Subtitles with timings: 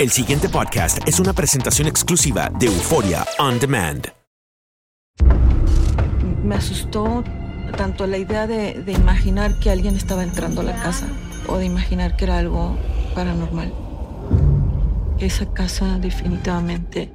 [0.00, 4.08] El siguiente podcast es una presentación exclusiva de Euforia On Demand.
[6.42, 7.22] Me asustó
[7.76, 11.06] tanto la idea de, de imaginar que alguien estaba entrando a la casa
[11.46, 12.76] o de imaginar que era algo
[13.14, 13.72] paranormal.
[15.20, 17.12] Esa casa definitivamente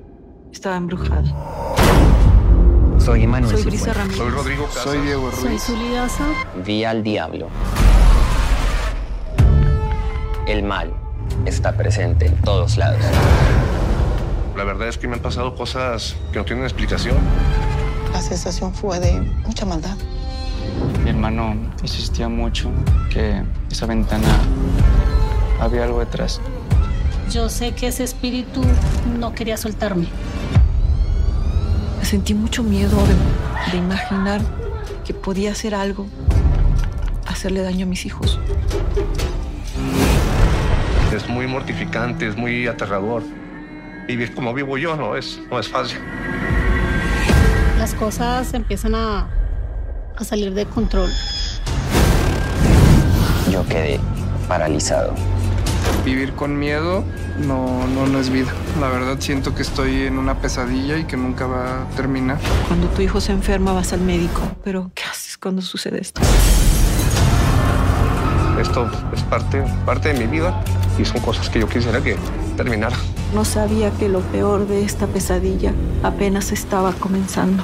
[0.54, 1.36] estaba embrujada.
[2.98, 3.91] Soy Emanuel Soy Brisa.
[3.91, 4.18] Ramírez.
[4.18, 4.84] Soy Rodrigo Casas.
[4.84, 5.64] Soy Diego Soy Ruiz.
[5.64, 6.25] Zuli Daza.
[6.66, 7.50] Vi al diablo.
[10.48, 11.09] El mal
[11.46, 13.02] está presente en todos lados.
[14.56, 17.16] La verdad es que me han pasado cosas que no tienen explicación.
[18.11, 19.96] La sensación fue de mucha maldad.
[21.04, 22.70] Mi hermano insistía mucho
[23.10, 24.28] que esa ventana
[25.60, 26.42] había algo detrás.
[27.32, 28.61] Yo sé que ese espíritu
[29.19, 30.08] no quería soltarme.
[32.02, 34.42] Sentí mucho miedo de, de imaginar
[35.06, 36.08] que podía hacer algo,
[37.28, 38.39] hacerle daño a mis hijos.
[41.19, 43.23] Es muy mortificante, es muy aterrador.
[44.08, 46.00] Vivir como vivo yo no es, no es fácil.
[47.77, 49.27] Las cosas empiezan a,
[50.16, 51.09] a salir de control.
[53.52, 53.99] Yo quedé
[54.47, 55.13] paralizado.
[56.05, 57.03] Vivir con miedo
[57.45, 58.53] no, no, no es vida.
[58.79, 62.38] La verdad siento que estoy en una pesadilla y que nunca va a terminar.
[62.69, 66.22] Cuando tu hijo se enferma vas al médico, pero ¿qué haces cuando sucede esto?
[68.57, 70.63] Esto es parte, parte de mi vida
[71.00, 72.17] y son cosas que yo quisiera que
[72.58, 72.95] terminara.
[73.33, 77.64] No sabía que lo peor de esta pesadilla apenas estaba comenzando.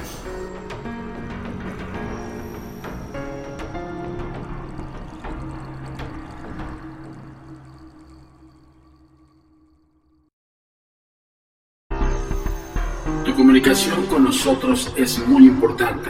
[14.95, 16.09] Es muy importante.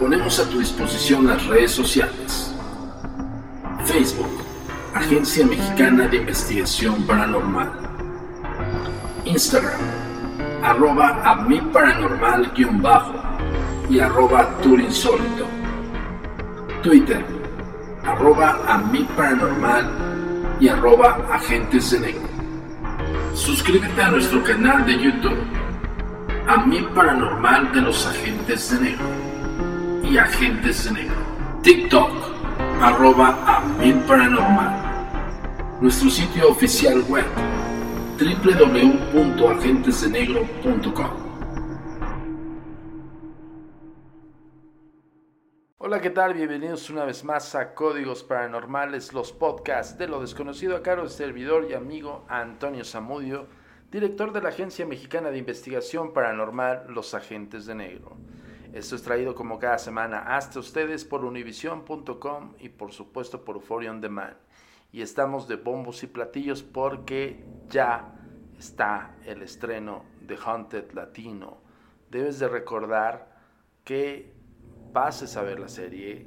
[0.00, 2.52] Ponemos a tu disposición las redes sociales.
[3.84, 4.42] Facebook,
[4.92, 7.70] Agencia Mexicana de Investigación Paranormal.
[9.24, 9.80] Instagram,
[10.64, 13.14] arroba a mi paranormal guion bajo
[13.88, 15.46] y arroba turinsólito.
[16.82, 17.24] Twitter,
[18.04, 18.58] arroba
[19.16, 22.28] paranormal y arroba agentes negro.
[23.32, 25.63] Suscríbete a nuestro canal de YouTube,
[26.46, 29.06] A mí Paranormal de los Agentes de Negro
[30.02, 31.16] y Agentes de Negro.
[31.62, 32.10] TikTok,
[32.82, 33.62] arroba
[34.06, 35.80] Paranormal.
[35.80, 37.24] Nuestro sitio oficial web,
[38.18, 41.10] www.agentesdenegro.com.
[45.78, 46.34] Hola, ¿qué tal?
[46.34, 51.10] Bienvenidos una vez más a Códigos Paranormales, los podcasts de lo desconocido a cargo del
[51.10, 53.63] servidor y amigo Antonio Zamudio,
[53.94, 58.16] director de la Agencia Mexicana de Investigación Paranormal, Los Agentes de Negro.
[58.72, 63.92] Esto es traído como cada semana hasta ustedes por univision.com y por supuesto por Euphoria
[63.92, 64.34] On Demand.
[64.90, 68.16] Y estamos de bombos y platillos porque ya
[68.58, 71.58] está el estreno de Haunted Latino.
[72.10, 73.38] Debes de recordar
[73.84, 74.32] que
[74.92, 76.26] pases a ver la serie,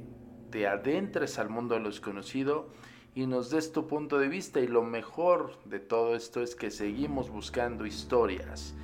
[0.50, 2.70] te adentres al mundo de lo desconocido
[3.18, 4.60] y nos des tu punto de vista.
[4.60, 8.76] Y lo mejor de todo esto es que seguimos buscando historias.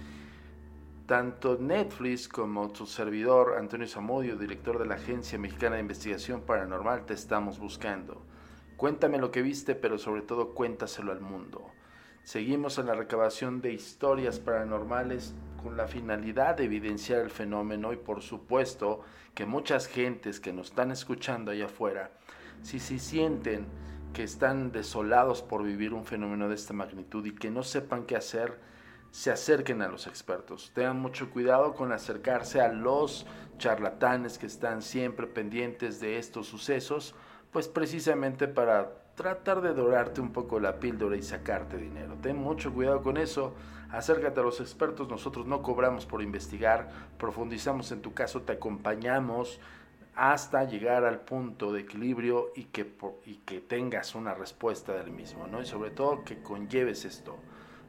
[1.07, 7.07] Tanto Netflix como tu servidor, Antonio Zamudio, director de la Agencia Mexicana de Investigación Paranormal,
[7.07, 8.23] te estamos buscando.
[8.77, 11.71] Cuéntame lo que viste, pero sobre todo cuéntaselo al mundo.
[12.25, 15.33] Seguimos en la recabación de historias paranormales
[15.63, 19.03] con la finalidad de evidenciar el fenómeno y por supuesto
[19.33, 22.11] que muchas gentes que nos están escuchando allá afuera,
[22.63, 23.67] si se sienten
[24.15, 28.17] que están desolados por vivir un fenómeno de esta magnitud y que no sepan qué
[28.17, 28.59] hacer,
[29.11, 30.71] se acerquen a los expertos.
[30.73, 33.27] Tengan mucho cuidado con acercarse a los
[33.59, 37.15] charlatanes que están siempre pendientes de estos sucesos,
[37.53, 42.17] pues precisamente para tratar de dorarte un poco la píldora y sacarte dinero.
[42.23, 43.55] Ten mucho cuidado con eso.
[43.91, 46.89] Acércate a los expertos, nosotros no cobramos por investigar,
[47.19, 49.61] profundizamos en tu caso, te acompañamos
[50.17, 52.87] hasta llegar al punto de equilibrio y que,
[53.27, 55.61] y que tengas una respuesta del mismo, ¿no?
[55.61, 57.37] Y sobre todo que conlleves esto.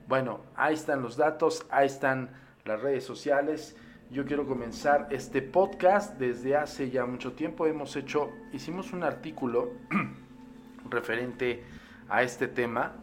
[0.07, 2.29] Bueno, ahí están los datos, ahí están
[2.63, 3.75] las redes sociales.
[4.11, 7.65] Yo quiero comenzar este podcast desde hace ya mucho tiempo.
[7.65, 9.71] Hemos hecho, hicimos un artículo
[10.89, 11.63] referente
[12.07, 12.93] a este tema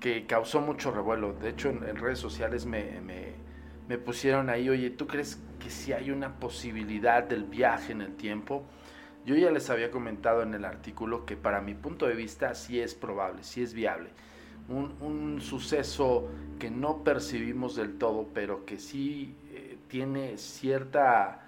[0.00, 1.32] que causó mucho revuelo.
[1.32, 6.10] De hecho, en, redes sociales me, me, pusieron ahí, oye, ¿tú crees que si hay
[6.10, 8.64] una posibilidad del viaje en el tiempo?
[9.24, 12.80] Yo ya les había comentado en el artículo que para mi punto de vista sí
[12.80, 14.10] es probable, sí es viable.
[14.68, 16.28] Un, un suceso
[16.58, 21.46] que no percibimos del todo, pero que sí eh, tiene cierta,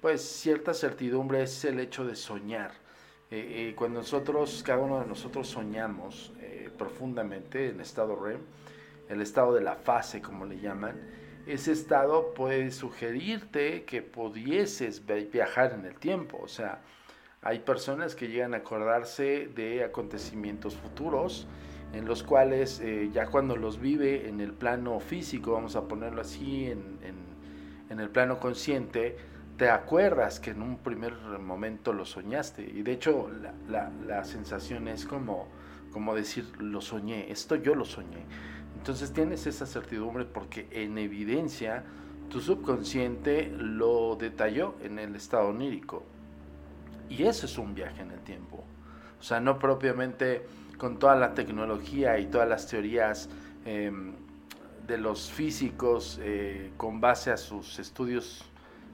[0.00, 2.72] pues, cierta certidumbre es el hecho de soñar.
[3.30, 6.32] Eh, eh, cuando nosotros, cada uno de nosotros soñamos
[6.78, 8.40] profundamente en estado REM,
[9.08, 11.00] el estado de la fase, como le llaman,
[11.46, 16.38] ese estado puede sugerirte que pudieses viajar en el tiempo.
[16.42, 16.80] O sea,
[17.40, 21.46] hay personas que llegan a acordarse de acontecimientos futuros
[21.92, 26.20] en los cuales eh, ya cuando los vive en el plano físico, vamos a ponerlo
[26.20, 26.96] así, en,
[27.88, 29.16] el plano consciente,
[29.56, 32.62] te acuerdas que en un primer momento lo soñaste.
[32.62, 35.48] Y de hecho la, la, la sensación es como,
[35.92, 38.26] como decir, lo soñé, esto yo lo soñé.
[38.86, 41.82] Entonces tienes esa certidumbre porque en evidencia
[42.30, 46.04] tu subconsciente lo detalló en el estado onírico.
[47.08, 48.62] Y eso es un viaje en el tiempo.
[49.18, 50.46] O sea, no propiamente
[50.78, 53.28] con toda la tecnología y todas las teorías
[53.64, 54.12] em,
[54.86, 58.44] de los físicos eh, con base a sus estudios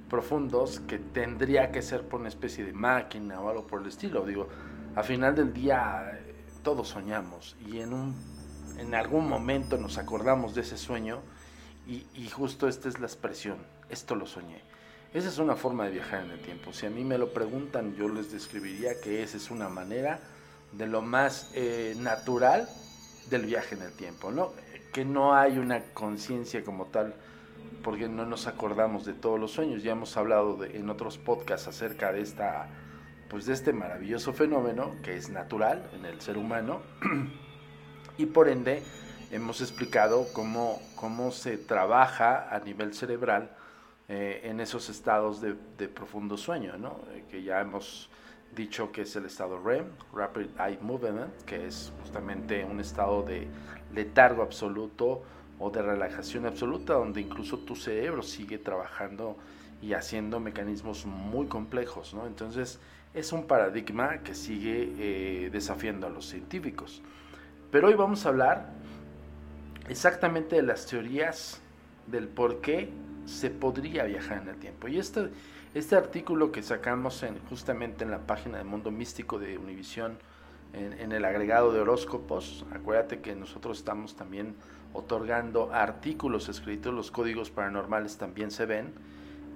[0.08, 4.24] profundos, que tendría que ser por una especie de máquina o algo por el estilo.
[4.24, 4.48] Digo,
[4.96, 6.18] a final del día
[6.62, 8.14] todos soñamos y en, un,
[8.82, 11.20] en algún momento nos acordamos de ese sueño
[11.87, 13.58] y, justo esta es la expresión,
[13.88, 14.61] esto lo soñé.
[15.14, 16.73] Esa es una forma de viajar en el tiempo.
[16.73, 20.20] Si a mí me lo preguntan, yo les describiría que esa es una manera
[20.73, 22.69] de lo más eh, natural
[23.29, 24.52] del viaje en el tiempo, ¿no?
[24.93, 27.14] Que no hay una conciencia como tal,
[27.84, 29.82] porque no nos acordamos de todos los sueños.
[29.82, 32.69] Ya hemos hablado en otros podcasts acerca de esta,
[33.29, 36.81] pues de este maravilloso fenómeno que es natural en el ser humano
[38.18, 38.82] y por ende
[39.30, 43.50] hemos explicado cómo, cómo se trabaja a nivel cerebral
[44.08, 45.54] eh, en esos estados de,
[45.88, 47.00] profundo sueño, ¿no?
[47.12, 48.10] Eh, que ya hemos
[48.54, 53.48] dicho que es el estado REM, Rapid Eye Movement, que es justamente un estado de
[53.94, 55.22] letargo absoluto
[55.58, 59.36] o de relajación absoluta, donde incluso tu cerebro sigue trabajando
[59.80, 62.26] y haciendo mecanismos muy complejos, ¿no?
[62.26, 62.78] Entonces
[63.14, 67.02] es un paradigma que sigue eh, desafiando a los científicos.
[67.72, 68.69] Pero hoy vamos a hablar
[69.88, 71.62] exactamente de las teorías
[72.06, 72.90] del por qué
[73.24, 74.88] se podría viajar en el tiempo.
[74.88, 75.30] Y este,
[75.72, 80.19] este artículo que sacamos en, justamente en la página de Mundo Místico de Univisión,
[80.74, 84.54] en, el agregado de horóscopos, acuérdate que nosotros estamos también
[84.92, 88.92] otorgando artículos escritos, los códigos paranormales también se ven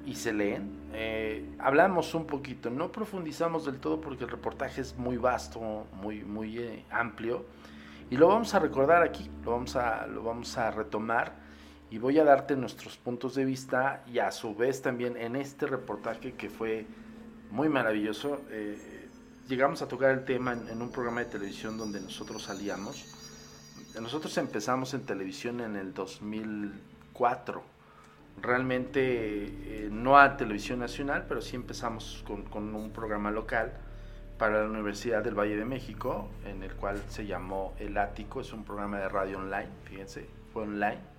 [0.06, 0.70] y se leen.
[0.94, 6.22] Eh, hablamos un poquito, no profundizamos del todo porque el reportaje es muy vasto, muy,
[6.24, 7.44] muy eh, amplio,
[8.08, 11.34] y lo vamos a recordar aquí, lo vamos a, lo vamos a retomar
[11.90, 15.66] y voy a darte nuestros puntos de vista y a su vez también en este
[15.66, 16.86] reportaje que fue
[17.50, 18.42] muy maravilloso.
[18.50, 19.08] Eh,
[19.48, 23.06] llegamos a tocar el tema en, un programa de televisión donde nosotros salíamos.
[24.00, 27.62] Nosotros empezamos en televisión en el 2004.
[28.40, 33.72] Realmente eh, no a televisión nacional, pero sí empezamos con, con un programa local
[34.38, 38.52] para la Universidad del Valle de México, en el cual se llamó El Ático, es
[38.52, 41.16] un programa de radio online, fíjense, fue online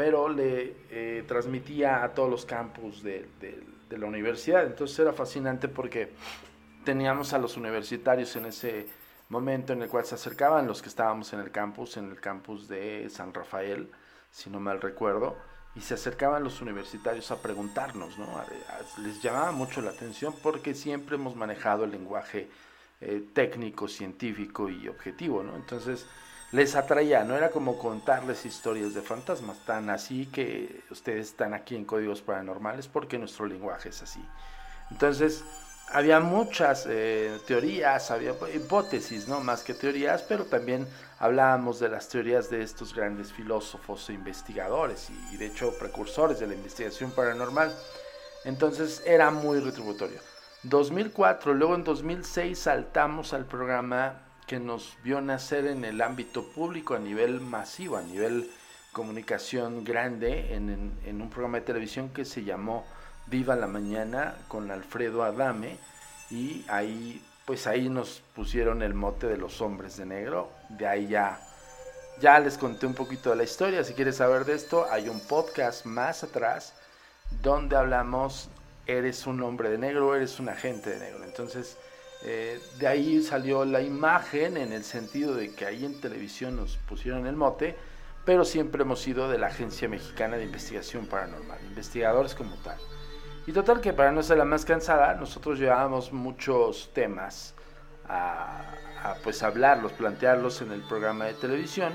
[0.00, 3.28] pero le eh, transmitía a todos los campus de,
[3.90, 4.64] la universidad.
[4.64, 6.12] Entonces era fascinante porque
[6.84, 8.86] teníamos a los universitarios en ese
[9.28, 12.66] momento en el cual se acercaban los que estábamos en el campus, en el campus
[12.66, 13.90] de San Rafael,
[14.30, 15.36] si no mal recuerdo,
[15.74, 18.26] y se acercaban los universitarios a preguntarnos, ¿no?
[19.02, 22.48] les llamaba mucho la atención porque siempre hemos manejado el lenguaje
[23.00, 25.56] eh, técnico, científico y objetivo, ¿no?
[25.56, 26.06] Entonces,
[26.52, 31.76] les atraía, no era como contarles historias de fantasmas, tan así que ustedes están aquí
[31.76, 34.22] en Códigos Paranormales porque nuestro lenguaje es así.
[34.90, 35.44] Entonces,
[35.92, 39.40] había muchas eh, teorías, había hipótesis, ¿no?
[39.40, 40.86] Más que teorías, pero también
[41.20, 46.48] hablábamos de las teorías de estos grandes filósofos e investigadores y, de hecho precursores de
[46.48, 47.72] la investigación paranormal.
[48.44, 50.18] Entonces era muy retributorio.
[50.62, 56.94] 2004, luego en 2006 saltamos al programa que nos vio nacer en el ámbito público
[56.94, 58.50] a nivel masivo, a nivel
[58.92, 62.84] comunicación grande, en, un programa de televisión que se llamó
[63.26, 65.76] Viva la Mañana con Alfredo Adame
[66.30, 71.08] y ahí pues ahí nos pusieron el mote de los hombres de negro, de ahí
[71.08, 71.40] ya
[72.20, 73.82] ya les conté un poquito de la historia.
[73.82, 76.74] Si quieres saber de esto, hay un podcast más atrás
[77.42, 78.50] donde hablamos,
[78.86, 81.24] eres un hombre de negro, eres un agente de negro.
[81.24, 81.76] Entonces,
[82.22, 86.76] eh, de ahí salió la imagen en el sentido de que ahí en televisión nos
[86.76, 87.74] pusieron el mote,
[88.24, 92.78] pero siempre hemos sido de la Agencia Mexicana de Investigación Paranormal, investigadores como tal.
[93.50, 97.52] Y total que para no ser la más cansada, nosotros llevábamos muchos temas
[98.08, 98.62] a,
[99.24, 101.92] pues hablarlos, plantearlos en el programa de televisión.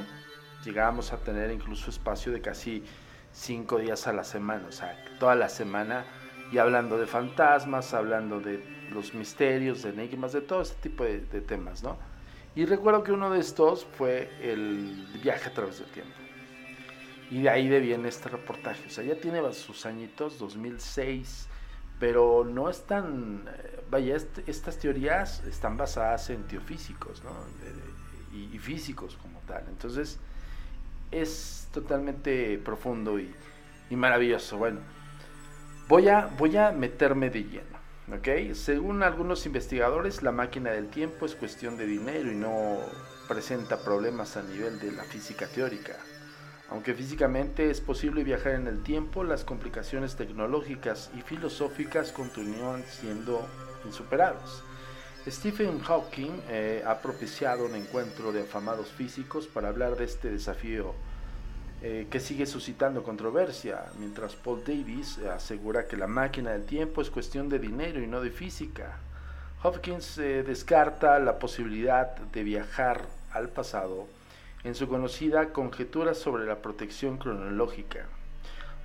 [0.66, 2.84] Llegábamos a tener incluso espacio de casi
[3.32, 6.04] cinco días a la semana, o sea, toda la semana
[6.52, 11.40] y hablando de fantasmas, hablando de los misterios, de enigmas, de todo este tipo de
[11.40, 11.98] temas, ¿no?
[12.54, 16.25] Y recuerdo que uno de estos fue el viaje a través del tiempo.
[17.32, 18.88] Y de ahí viene este reportaje.
[18.88, 21.48] O sea, ya tiene sus añitos, 2006,
[22.00, 27.32] pero no están, eh, vaya, est estas teorías están basadas en teofísicos, ¿no?
[28.34, 29.64] y, y, físicos como tal.
[29.70, 30.20] Entonces,
[31.12, 33.34] es totalmente profundo y,
[33.90, 34.58] y maravilloso.
[34.58, 34.82] Bueno,
[35.88, 37.76] voy a, voy a meterme de lleno.
[38.12, 38.54] ¿ok?
[38.54, 42.80] Según algunos investigadores, la máquina del tiempo es cuestión de dinero y no
[43.28, 45.96] presenta problemas a nivel de la física teórica.
[46.70, 53.48] Aunque físicamente es posible viajar en el tiempo, las complicaciones tecnológicas y filosóficas continúan siendo
[53.86, 54.64] insuperables.
[55.28, 60.94] Stephen Hawking eh, ha propiciado un encuentro de afamados físicos para hablar de este desafío
[61.82, 67.12] eh, que sigue suscitando controversia, mientras Paul Davis asegura que la máquina del tiempo es
[67.12, 68.98] cuestión de dinero y no de física.
[69.62, 74.08] Hopkins eh, descarta la posibilidad de viajar al pasado
[74.66, 78.08] en su conocida Conjetura sobre la protección cronológica,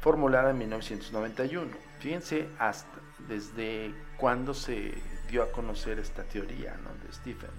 [0.01, 1.71] formulada en 1991.
[1.99, 4.93] Fíjense hasta desde cuándo se
[5.31, 7.51] dio a conocer esta teoría de Stephen.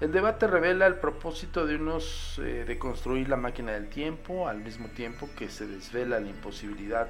[0.00, 4.58] El debate revela el propósito de unos eh, de construir la máquina del tiempo al
[4.58, 7.08] mismo tiempo que se desvela la imposibilidad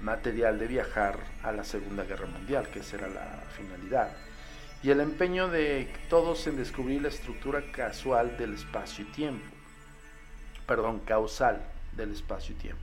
[0.00, 4.16] material de viajar a la Segunda Guerra Mundial, que será la finalidad,
[4.82, 9.57] y el empeño de todos en descubrir la estructura casual del espacio y tiempo,
[10.68, 11.60] perdón, causal
[11.96, 12.82] del espacio y tiempo.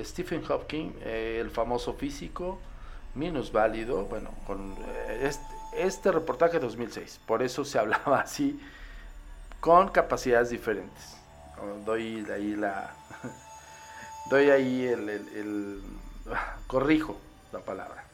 [0.00, 2.58] Stephen Hawking, eh, el famoso físico,
[3.52, 4.76] válido, bueno, con
[5.20, 8.60] este, este reportaje de 2006, por eso se hablaba así,
[9.60, 11.16] con capacidades diferentes.
[11.84, 12.94] Doy ahí la.
[14.30, 15.82] Doy ahí el, el, el
[16.66, 17.16] corrijo
[17.52, 18.04] la palabra.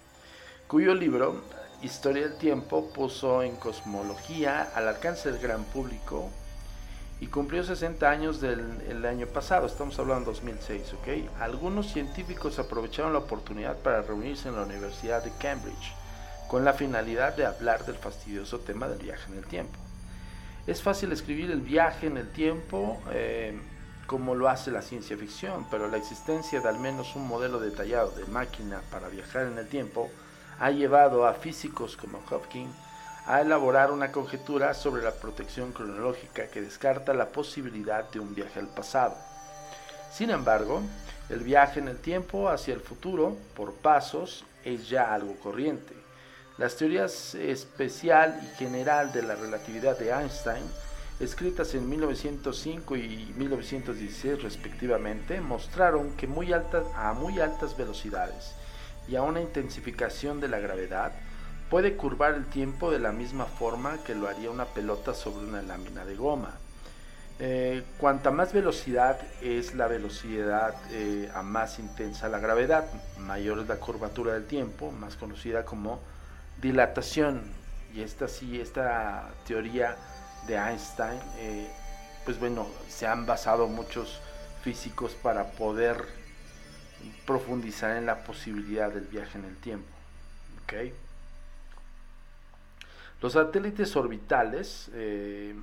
[0.68, 1.42] Cuyo libro,
[1.82, 6.30] Historia del Tiempo, puso en cosmología al alcance del gran público
[7.24, 11.40] y cumplió 60 años del el año pasado, estamos hablando de 2006, ¿ok?
[11.40, 15.94] Algunos científicos aprovecharon la oportunidad para reunirse en la Universidad de Cambridge
[16.48, 19.78] con la finalidad de hablar del fastidioso tema del viaje en el tiempo.
[20.66, 23.58] Es fácil escribir el viaje en el tiempo eh,
[24.06, 28.10] como lo hace la ciencia ficción, pero la existencia de al menos un modelo detallado
[28.10, 30.10] de máquina para viajar en el tiempo
[30.60, 32.83] ha llevado a físicos como Hopkins
[33.26, 38.60] a elaborar una conjetura sobre la protección cronológica que descarta la posibilidad de un viaje
[38.60, 39.16] al pasado.
[40.12, 40.82] Sin embargo,
[41.30, 45.94] el viaje en el tiempo hacia el futuro, por pasos, es ya algo corriente.
[46.58, 50.62] Las teorías especial y general de la relatividad de Einstein,
[51.18, 58.54] escritas en 1905 y 1916 respectivamente, mostraron que muy a muy altas velocidades
[59.08, 61.12] y a una intensificación de la gravedad,
[61.70, 65.62] puede curvar el tiempo de la misma forma que lo haría una pelota sobre una
[65.62, 66.54] lámina de goma.
[67.40, 72.86] Eh, cuanta más velocidad es la velocidad eh, a más intensa la gravedad,
[73.18, 76.00] mayor es la curvatura del tiempo, más conocida como
[76.60, 77.42] dilatación.
[77.92, 79.96] Y esta sí, esta teoría
[80.46, 81.68] de Einstein, eh,
[82.24, 84.20] pues bueno, se han basado muchos
[84.62, 86.04] físicos para poder
[87.26, 89.88] profundizar en la posibilidad del viaje en el tiempo.
[90.62, 90.94] ¿okay?
[93.24, 95.54] Los satélites orbitales, eh,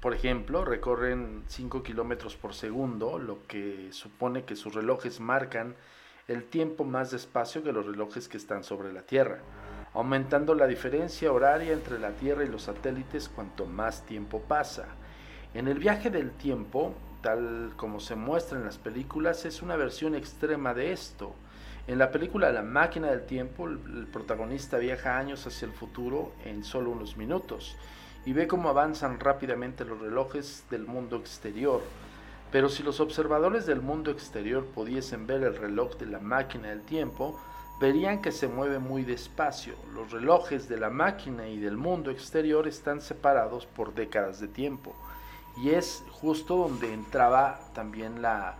[0.00, 5.76] por ejemplo, recorren 5 kilómetros por segundo, lo que supone que sus relojes marcan
[6.28, 9.38] el tiempo más despacio que los relojes que están sobre la Tierra,
[9.94, 14.84] aumentando la diferencia horaria entre la Tierra y los satélites cuanto más tiempo pasa.
[15.54, 20.14] En el viaje del tiempo, tal como se muestra en las películas, es una versión
[20.14, 21.34] extrema de esto.
[21.86, 26.64] En la película La máquina del tiempo, el protagonista viaja años hacia el futuro en
[26.64, 27.76] solo unos minutos
[28.24, 31.82] y ve cómo avanzan rápidamente los relojes del mundo exterior.
[32.50, 36.80] Pero si los observadores del mundo exterior pudiesen ver el reloj de la máquina del
[36.82, 37.38] tiempo,
[37.78, 39.74] verían que se mueve muy despacio.
[39.92, 44.94] Los relojes de la máquina y del mundo exterior están separados por décadas de tiempo
[45.62, 48.56] Y es justo donde entraba también la,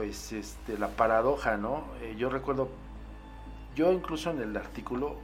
[0.00, 1.84] pues, este, la paradoja, ¿no?
[2.00, 2.70] Eh, yo recuerdo,
[3.76, 5.16] yo incluso en el artículo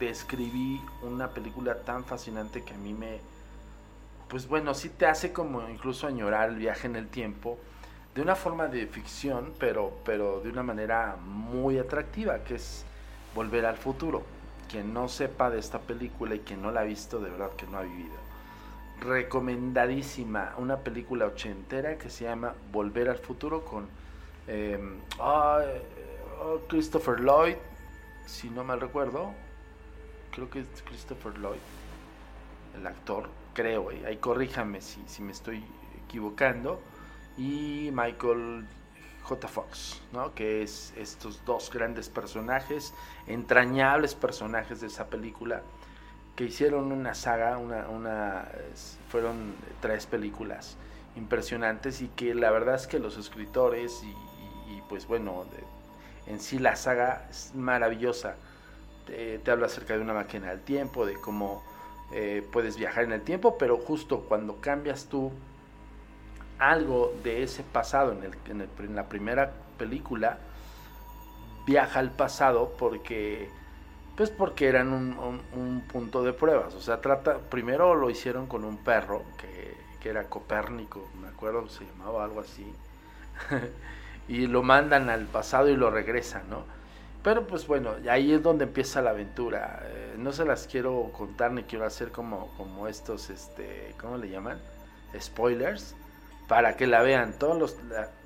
[0.00, 3.20] describí una película tan fascinante que a mí me,
[4.28, 7.58] pues bueno, sí te hace como incluso añorar el viaje en el tiempo
[8.16, 12.84] de una forma de ficción, pero, pero de una manera muy atractiva, que es
[13.36, 14.24] Volver al futuro.
[14.68, 17.68] Quien no sepa de esta película y quien no la ha visto, de verdad que
[17.68, 18.16] no ha vivido.
[19.00, 23.86] Recomendadísima, una película ochentera que se llama Volver al futuro con
[24.48, 25.60] em, oh,
[26.68, 27.56] Christopher Lloyd,
[28.26, 29.32] si no mal recuerdo.
[30.32, 31.58] Creo que es Christopher Lloyd,
[32.76, 35.64] el actor, creo, ahí corríjame si, si me estoy
[36.04, 36.80] equivocando
[37.36, 38.66] y Michael
[39.22, 39.48] J.
[39.48, 40.34] Fox, ¿no?
[40.34, 42.94] que es estos dos grandes personajes,
[43.26, 45.62] entrañables personajes de esa película,
[46.34, 48.48] que hicieron una saga, una,
[49.08, 50.76] fueron tres películas
[51.16, 54.14] impresionantes y que la verdad es que los escritores y,
[54.88, 55.44] pues bueno,
[56.26, 58.36] en sí la saga es maravillosa.
[59.06, 61.62] Te, habla acerca de una máquina del tiempo, de cómo
[62.12, 65.32] eh, puedes viajar en el tiempo, pero justo cuando cambias tú
[66.58, 70.38] algo de ese pasado en, el, en, la primera película
[71.66, 73.48] viaja al pasado porque
[74.16, 78.78] pues porque eran un, punto de pruebas o sea trata primero lo hicieron con un
[78.78, 82.66] perro que, que era Copérnico me acuerdo se llamaba algo así
[84.28, 86.64] y lo mandan al pasado y lo regresan no
[87.22, 89.82] pero pues bueno ahí es donde empieza la aventura.
[89.84, 94.30] Eh, no se las quiero contar ni quiero hacer como como estos este cómo le
[94.30, 94.58] llaman
[95.18, 95.94] spoilers
[96.46, 97.34] para que la vean.
[97.38, 97.76] Todos los,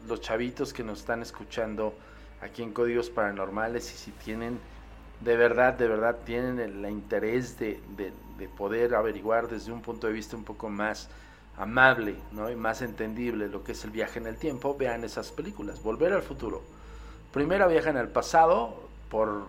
[0.06, 1.94] los chavitos que nos están escuchando
[2.40, 4.60] aquí en Códigos Paranormales y si tienen
[5.20, 7.80] de verdad, de verdad tienen el, interés de,
[8.56, 11.08] poder averiguar desde un punto de vista un poco más
[11.56, 12.50] amable ¿no?
[12.50, 15.82] y más entendible lo que es el viaje en el tiempo, vean esas películas.
[15.82, 16.62] Volver al futuro.
[17.32, 18.74] Primero viajan al pasado
[19.10, 19.46] por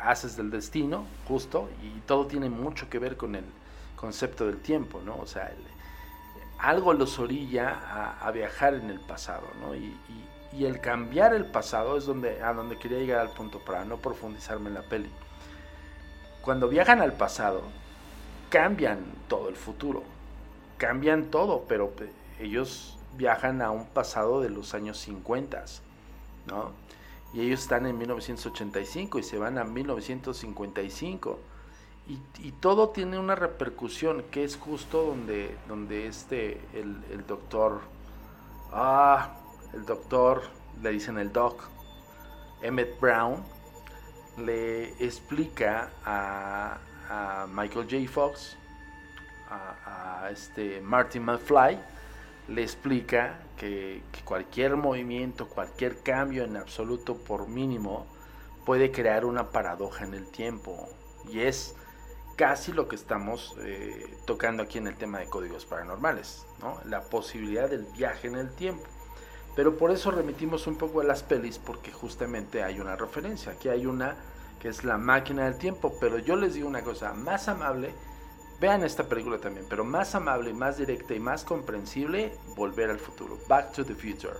[0.00, 3.44] haces del destino, justo, y todo tiene mucho que ver con el
[3.96, 5.16] concepto del tiempo, ¿no?
[5.16, 5.52] O sea,
[6.58, 9.74] algo los orilla a, viajar en el pasado, ¿no?
[9.74, 9.96] Y,
[10.60, 14.68] el cambiar el pasado es donde, a donde quería llegar al punto para no profundizarme
[14.68, 15.08] en la peli.
[16.40, 17.62] Cuando viajan al pasado,
[18.48, 20.02] cambian todo el futuro,
[20.78, 21.92] cambian todo, pero
[22.40, 25.64] ellos viajan a un pasado de los años 50,
[26.46, 26.72] ¿no?
[27.34, 31.38] Y ellos están en 1985 y se van a 1955
[32.08, 37.82] y, todo tiene una repercusión que es justo donde, donde este, el, doctor,
[38.72, 39.34] ah,
[39.74, 40.42] el doctor,
[40.82, 41.68] le dicen el doc,
[42.62, 43.44] Emmett Brown,
[44.38, 46.78] le explica a,
[47.52, 48.10] Michael J.
[48.10, 48.57] Fox,
[49.50, 51.78] a, este Martin McFly,
[52.48, 58.06] le explica que, cualquier movimiento, cualquier cambio en absoluto por mínimo
[58.64, 60.88] puede crear una paradoja en el tiempo.
[61.30, 61.74] Y es
[62.36, 66.78] casi lo que estamos eh, tocando aquí en el tema de códigos paranormales, ¿no?
[66.84, 68.84] la posibilidad del viaje en el tiempo.
[69.56, 73.52] Pero por eso remitimos un poco a las pelis, porque justamente hay una referencia.
[73.52, 74.14] Aquí hay una
[74.60, 77.92] que es la máquina del tiempo, pero yo les digo una cosa, más amable,
[78.60, 83.38] vean esta película también, pero más amable, más directa y más comprensible, Volver al futuro,
[83.48, 84.36] Back to the Future.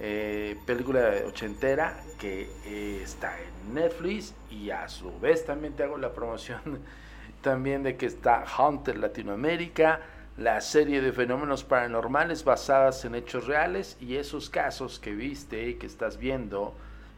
[0.00, 5.98] Eh, película ochentera que eh, está en Netflix y a su vez también te hago
[5.98, 6.80] la promoción
[7.42, 10.00] también de que está Hunter Latinoamérica,
[10.36, 15.74] la serie de fenómenos paranormales basadas en hechos reales y esos casos que viste y
[15.74, 16.74] que estás viendo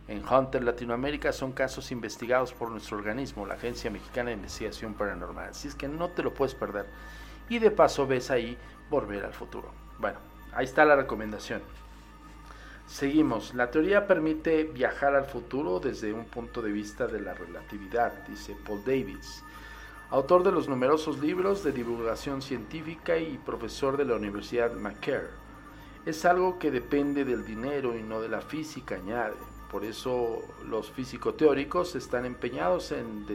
[0.09, 5.51] en Hunter Latinoamérica son casos investigados por nuestro organismo, la Agencia Mexicana de Investigación Paranormal.
[5.51, 6.87] Así es que no te lo puedes perder.
[7.49, 8.57] Y de paso ves ahí
[8.89, 9.71] Volver al Futuro.
[9.99, 10.19] Bueno,
[10.53, 11.63] ahí está la recomendación.
[12.87, 13.55] Seguimos.
[13.55, 18.57] La teoría permite viajar al futuro desde un punto de vista de la relatividad, dice
[18.65, 19.43] Paul Davis
[20.11, 25.31] autor de los numerosos libros de divulgación científica y profesor de la Universidad McCare.
[26.05, 29.35] Es algo que depende del dinero y no de la física, añade.
[29.71, 33.27] Por eso los físico-teóricos están empeñados en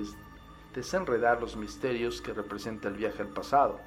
[0.73, 3.79] desenredar los misterios que representa el viaje al pasado,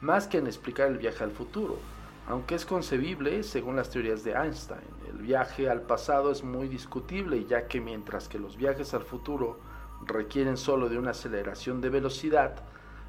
[0.00, 1.78] más que en explicar el viaje al futuro,
[2.26, 4.80] aunque es concebible según las teorías de Einstein.
[5.08, 9.58] El viaje al pasado es muy discutible, ya que mientras que los viajes al futuro
[10.04, 12.56] requieren solo de una aceleración de velocidad,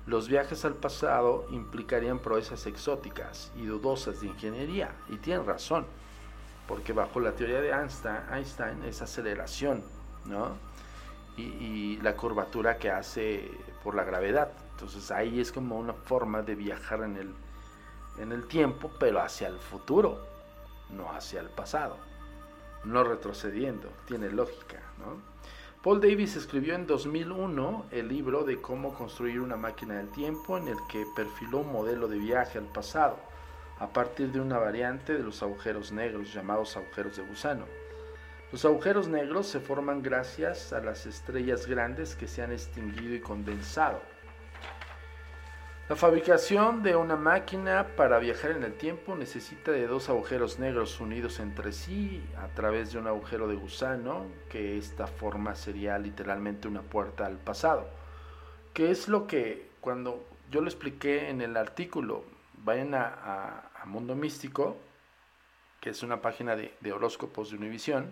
[0.05, 4.95] los viajes al pasado implicarían proezas exóticas y dudosas de ingeniería.
[5.09, 5.85] Y tienen razón,
[6.69, 9.81] porque bajo la teoría de Einstein, es aceleración,
[10.25, 10.55] ¿no?
[11.35, 13.49] Y, la curvatura que hace
[13.83, 14.51] por la gravedad.
[14.73, 17.33] Entonces ahí es como una forma de viajar en el,
[18.19, 20.23] en el tiempo, pero hacia el futuro,
[20.91, 21.97] no hacia el pasado,
[22.83, 25.17] no retrocediendo, tiene lógica, ¿no?
[25.81, 30.67] Paul Davis escribió en 2001 el libro de cómo construir una máquina del tiempo en
[30.67, 33.28] el que perfiló un modelo de viaje al pasado
[33.79, 37.65] a partir de una variante de los agujeros negros llamados agujeros de gusano.
[38.51, 43.21] Los agujeros negros se forman gracias a las estrellas grandes que se han extinguido y
[43.21, 44.01] condensado.
[45.87, 50.99] La fabricación de una máquina para viajar en el tiempo necesita de dos agujeros negros
[50.99, 56.67] unidos entre sí a través de un agujero de gusano, que esta forma sería literalmente
[56.67, 57.89] una puerta al pasado.
[58.73, 62.23] Que es lo que cuando yo lo expliqué en el artículo,
[62.63, 64.77] vayan a, Mundo Místico,
[65.79, 68.11] que es una página de, horóscopos de Univision,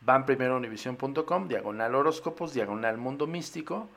[0.00, 3.88] van primero a univision.com, diagonal horóscopos, diagonal Mundo Místico,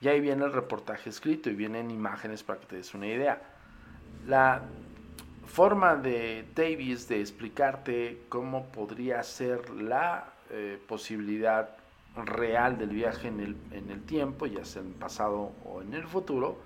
[0.00, 3.40] y ahí viene el reportaje escrito y vienen imágenes para que te des una idea.
[4.26, 4.62] La
[5.46, 11.76] forma de Davis de explicarte cómo podría ser la eh, posibilidad
[12.16, 15.94] real del viaje en el, en el tiempo, ya sea en el pasado o en
[15.94, 16.58] el futuro,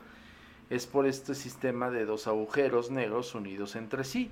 [0.71, 4.31] es por este sistema de dos agujeros negros unidos entre sí,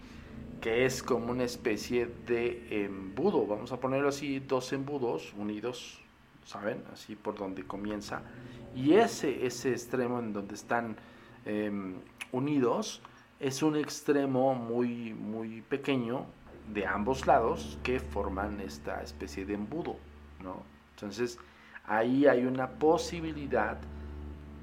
[0.60, 6.00] que es como una especie de embudo, vamos a ponerlo así, dos embudos unidos,
[6.44, 6.82] ¿saben?
[6.92, 8.22] Así por donde comienza
[8.76, 10.96] y ese, ese extremo en donde están
[11.46, 11.94] em,
[12.30, 13.00] unidos
[13.40, 16.26] es un extremo muy, muy pequeño
[16.72, 19.96] de ambos lados que forman esta especie de embudo,
[20.42, 20.62] ¿no?
[20.94, 21.38] Entonces,
[21.86, 23.78] ahí hay una posibilidad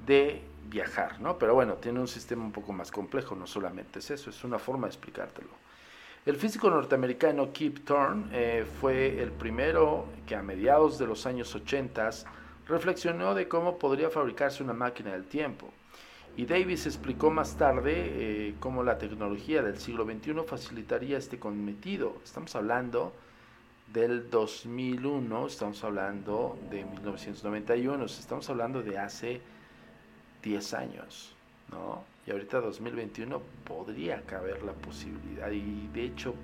[0.06, 1.38] de viajar, ¿no?
[1.38, 4.58] Pero bueno, tiene un sistema un poco más complejo, no solamente es eso, es una
[4.58, 5.50] forma de explicártelo.
[6.26, 11.54] El físico norteamericano Kip Thorne eh, fue el primero que a mediados de los años
[11.54, 12.10] 80
[12.66, 15.70] reflexionó de cómo podría fabricarse una máquina del tiempo.
[16.36, 22.16] Y Davis explicó más tarde eh, cómo la tecnología del siglo XXI facilitaría este cometido.
[22.24, 23.12] Estamos hablando
[23.92, 29.40] del 2001, estamos hablando de 1991, estamos hablando de hace
[30.44, 31.34] 10 años,
[31.70, 32.04] ¿no?
[32.26, 36.34] Y ahorita 2021 podría caber la posibilidad y de hecho,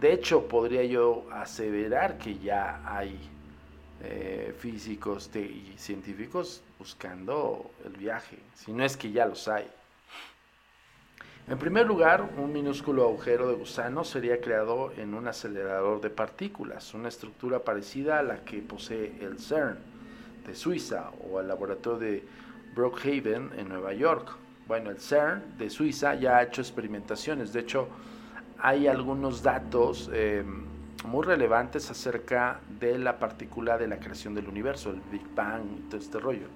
[0.00, 3.18] de hecho podría yo aseverar que ya hay
[4.02, 9.66] eh, físicos y científicos buscando el viaje, si no es que ya los hay.
[11.48, 16.92] En primer lugar, un minúsculo agujero de gusano sería creado en un acelerador de partículas,
[16.92, 19.78] una estructura parecida a la que posee el CERN
[20.44, 22.24] de Suiza o el laboratorio de
[22.76, 24.36] Brookhaven en Nueva York.
[24.68, 27.88] Bueno, el CERN de Suiza ya ha hecho experimentaciones, de hecho
[28.58, 30.44] hay algunos datos eh,
[31.06, 35.80] muy relevantes acerca de la partícula de la creación del universo, el Big Bang y
[35.88, 36.46] todo este rollo.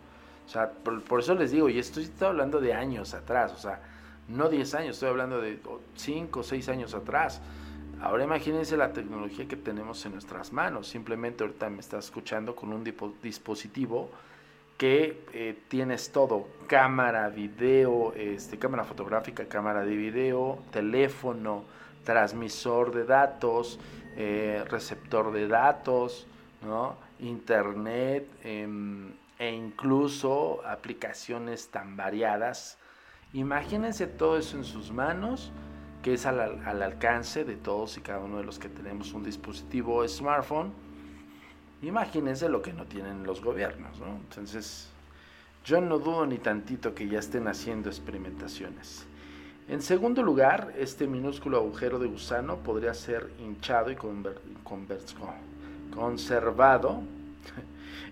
[0.46, 3.80] O sea, por, eso les digo, y estoy, estoy, hablando de años atrás, o sea,
[4.28, 5.58] no 10 años, estoy hablando de
[5.94, 7.40] 5 o 6 años atrás.
[8.00, 10.88] Ahora imagínense la tecnología que tenemos en nuestras manos.
[10.88, 12.84] Simplemente ahorita me estás escuchando con un
[13.22, 14.10] dispositivo
[14.80, 21.64] que eh, tienes todo, cámara, video, este, cámara fotográfica, cámara de video, teléfono,
[22.02, 23.78] transmisor de datos,
[24.16, 26.26] eh, receptor de datos,
[27.18, 32.78] internet em, e incluso aplicaciones tan variadas.
[33.34, 35.52] Imagínense todo eso en sus manos,
[36.02, 36.40] que es al,
[36.82, 40.72] alcance de todos y cada uno de los que tenemos un dispositivo smartphone.
[41.82, 43.98] Imagínense lo que no tienen los gobiernos.
[44.00, 44.88] Entonces,
[45.64, 49.06] yo no dudo ni tantito que ya estén haciendo experimentaciones.
[49.68, 53.96] En segundo lugar, este minúsculo agujero de gusano podría ser hinchado y
[55.94, 57.02] conservado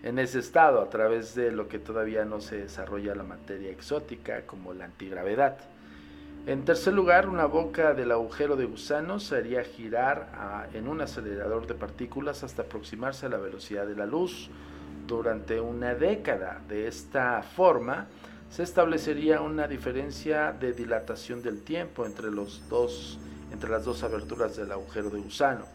[0.03, 4.43] en ese estado a través de lo que todavía no se desarrolla la materia exótica
[4.43, 5.59] como la antigravedad.
[6.47, 11.67] En tercer lugar, una boca del agujero de gusano se haría girar en un acelerador
[11.67, 14.49] de partículas hasta aproximarse a la velocidad de la luz
[15.07, 16.61] durante una década.
[16.67, 18.07] De esta forma,
[18.51, 23.19] se establecería una diferencia de dilatación del tiempo entre, los dos,
[23.53, 25.67] entre las dos aberturas del agujero de gusano.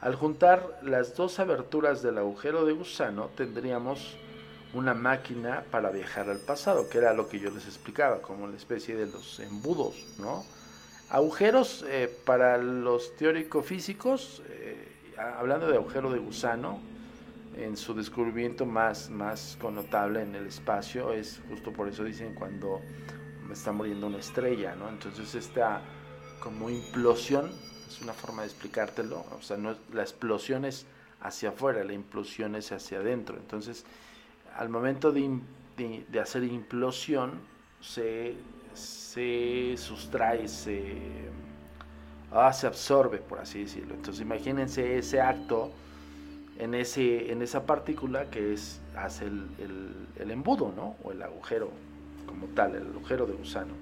[0.00, 4.16] Al juntar las dos aberturas del agujero de gusano tendríamos
[4.74, 8.56] una máquina para viajar al pasado, que era lo que yo les explicaba, como la
[8.56, 10.44] especie de los embudos, ¿no?
[11.10, 16.80] Agujeros eh, para los teóricos físicos, eh, hablando de agujero de gusano,
[17.56, 22.80] en su descubrimiento más, más connotable en el espacio es justo por eso dicen cuando
[23.52, 24.88] está muriendo una estrella, ¿no?
[24.88, 25.80] Entonces esta
[26.40, 27.52] como implosión
[27.88, 30.86] es una forma de explicártelo, o sea, no la explosión es
[31.24, 33.36] hacia afuera, la implosión es hacia adentro.
[33.36, 33.84] Entonces,
[34.56, 35.40] al momento de,
[35.76, 37.32] de, hacer implosión
[37.80, 38.36] se
[38.74, 40.98] se sustrae, se,
[42.32, 43.94] ah, se absorbe, por así decirlo.
[43.94, 45.70] Entonces imagínense ese acto
[46.58, 50.96] en, ese, en esa partícula que es, hace el, el embudo, ¿no?
[51.04, 51.70] O el agujero
[52.26, 53.74] como tal, el agujero de gusano.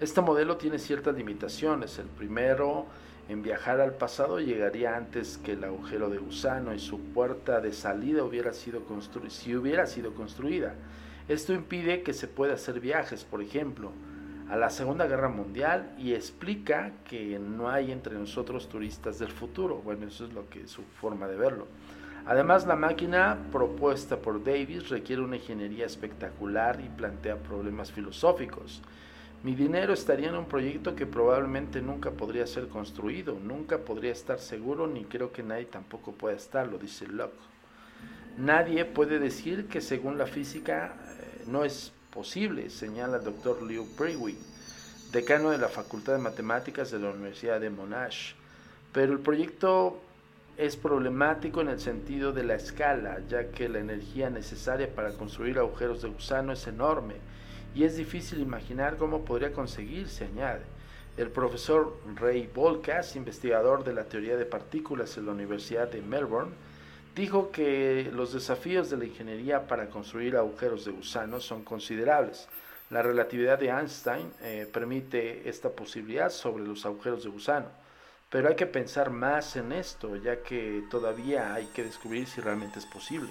[0.00, 1.98] Este modelo tiene ciertas limitaciones.
[1.98, 2.86] El primero
[3.28, 7.72] en viajar al pasado llegaría antes que el agujero de gusano y su puerta de
[7.72, 8.82] salida hubiera sido
[9.28, 10.74] si hubiera sido construida.
[11.28, 13.92] Esto impide que se pueda hacer viajes, por ejemplo,
[14.48, 19.82] a la Segunda Guerra Mundial y explica que no hay entre nosotros turistas del futuro.
[19.84, 21.66] Bueno, eso es lo que es su forma de verlo.
[22.24, 28.82] Además, la máquina propuesta por Davis requiere una ingeniería espectacular y plantea problemas filosóficos.
[29.44, 34.40] Mi dinero estaría en un proyecto que probablemente nunca podría ser construido, nunca podría estar
[34.40, 37.38] seguro, ni creo que nadie tampoco pueda estarlo, dice Locke.
[38.36, 43.86] Nadie puede decir que según la física eh, no es posible, señala el doctor Liu
[43.96, 44.38] Brewing,
[45.12, 48.32] decano de la Facultad de Matemáticas de la Universidad de Monash.
[48.92, 50.00] Pero el proyecto
[50.56, 55.58] es problemático en el sentido de la escala, ya que la energía necesaria para construir
[55.58, 57.14] agujeros de gusano es enorme
[57.78, 60.62] y es difícil imaginar cómo podría conseguirse, añade.
[61.16, 66.50] El profesor Ray Volkas, investigador de la teoría de partículas en la Universidad de Melbourne,
[67.14, 72.48] dijo que los desafíos de la ingeniería para construir agujeros de gusano son considerables.
[72.90, 77.68] La relatividad de Einstein eh, permite esta posibilidad sobre los agujeros de gusano,
[78.28, 82.80] pero hay que pensar más en esto, ya que todavía hay que descubrir si realmente
[82.80, 83.30] es posible.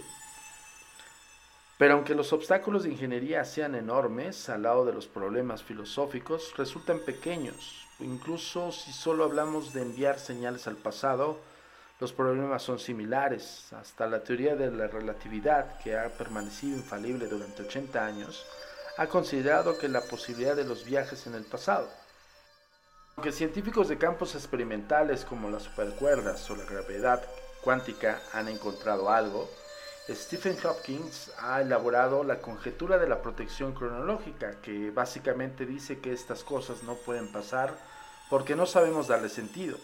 [1.77, 6.99] Pero aunque los obstáculos de ingeniería sean enormes al lado de los problemas filosóficos, resultan
[6.99, 7.85] pequeños.
[7.99, 11.39] Incluso si solo hablamos de enviar señales al pasado,
[11.99, 13.71] los problemas son similares.
[13.73, 18.45] Hasta la teoría de la relatividad, que ha permanecido infalible durante 80 años,
[18.97, 21.87] ha considerado que la posibilidad de los viajes en el pasado.
[23.15, 27.23] Aunque científicos de campos experimentales como las supercuerdas o la gravedad
[27.63, 29.49] cuántica han encontrado algo,
[30.09, 36.43] Stephen Hopkins ha elaborado la conjetura de la protección cronológica, que básicamente dice que estas
[36.43, 37.77] cosas no pueden pasar
[38.29, 39.77] porque no sabemos darle sentido.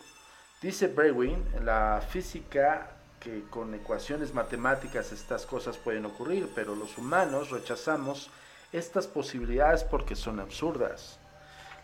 [0.62, 7.50] Dice Brewin, la física que con ecuaciones matemáticas estas cosas pueden ocurrir, pero los humanos
[7.52, 8.30] rechazamos
[8.72, 11.20] estas posibilidades porque son absurdas.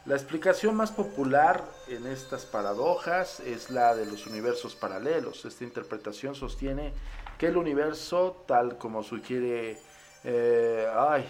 [0.06, 5.43] La explicación más popular en estas paradojas es la de los universos paralelos.
[5.43, 6.93] Esta interpretación sostiene
[7.39, 9.78] que el universo, tal como sugiere
[10.25, 11.25] eh, ay,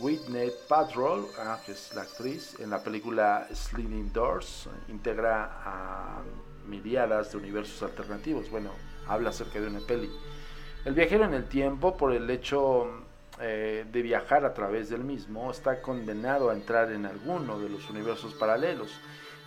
[0.00, 6.22] Whitney Patrol, ah, que es la actriz, en la película Sliding Doors, integra a
[6.66, 8.50] miriadas de universos alternativos.
[8.50, 8.70] Bueno,
[9.06, 10.10] habla acerca de una peli.
[10.84, 12.90] El viajero en el tiempo, por el hecho
[13.40, 17.88] eh, de viajar a través del mismo, está condenado a entrar en alguno de los
[17.88, 18.90] universos paralelos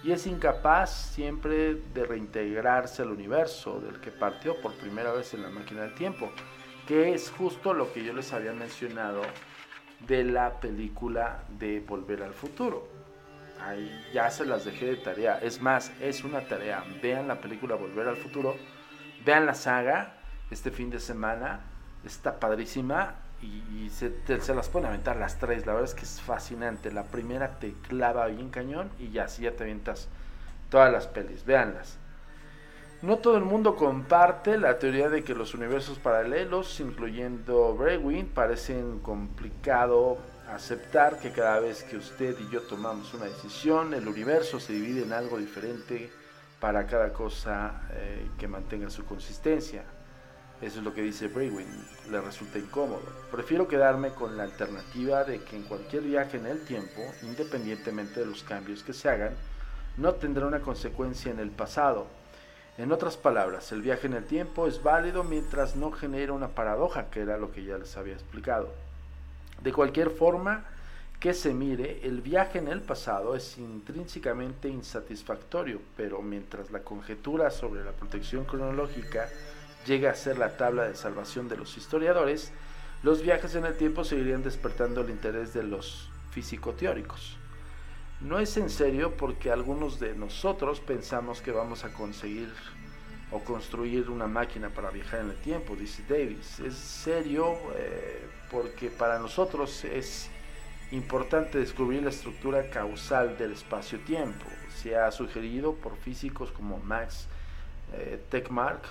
[0.05, 5.41] y es incapaz siempre de reintegrarse al universo del que partió por primera vez en
[5.41, 6.31] la máquina del tiempo,
[6.87, 9.23] que es justo lo que yo les había mencionado
[10.07, 12.87] de la película de Volver al Futuro.
[13.59, 15.39] Ahí ya se las dejé de tarea.
[15.39, 16.83] Es más, es una tarea.
[17.01, 18.55] Vean la película Volver al Futuro.
[19.25, 20.17] Vean la saga
[20.51, 21.61] este fin de semana.
[22.05, 24.11] Está padrísima y, se,
[24.53, 25.65] las pueden aventar las tres.
[25.65, 26.91] La verdad es que es fascinante.
[26.91, 30.07] La primera te clava bien cañón y ya, así ya te avientas
[30.69, 31.45] todas las pelis.
[31.45, 31.97] Véanlas.
[33.01, 38.99] No todo el mundo comparte la teoría de que los universos paralelos, incluyendo Brewin, parecen
[38.99, 40.17] complicado
[40.51, 45.03] aceptar que cada vez que usted y yo tomamos una decisión, el universo se divide
[45.03, 46.09] en algo diferente
[46.59, 49.83] para cada cosa eh, que mantenga su consistencia.
[50.61, 51.67] Eso es lo que dice Brewin,
[52.09, 53.03] le resulta incómodo.
[53.29, 58.25] Prefiero quedarme con la alternativa de que en cualquier viaje en el tiempo, independientemente de
[58.25, 59.33] los cambios que se hagan,
[59.97, 62.07] no tendrá una consecuencia en el pasado.
[62.77, 67.09] En otras palabras, el viaje en el tiempo es válido mientras no genera una paradoja,
[67.09, 68.69] que era lo que ya les había explicado.
[69.61, 70.65] De cualquier forma
[71.19, 77.49] que se mire, el viaje en el pasado es intrínsecamente insatisfactorio, pero mientras la conjetura
[77.49, 79.29] sobre la protección cronológica
[79.85, 82.51] llega a ser la tabla de salvación de los historiadores,
[83.03, 87.37] los viajes en el tiempo seguirían despertando el interés de los físico-teóricos.
[88.21, 92.51] No es en serio porque algunos de nosotros pensamos que vamos a conseguir
[93.31, 96.59] o construir una máquina para viajar en el tiempo, dice Davis.
[96.59, 100.29] Es serio eh, porque para nosotros es
[100.91, 104.45] importante descubrir la estructura causal del espacio-tiempo.
[104.75, 107.27] Se ha sugerido por físicos como Max
[107.93, 108.83] eh, Tegmark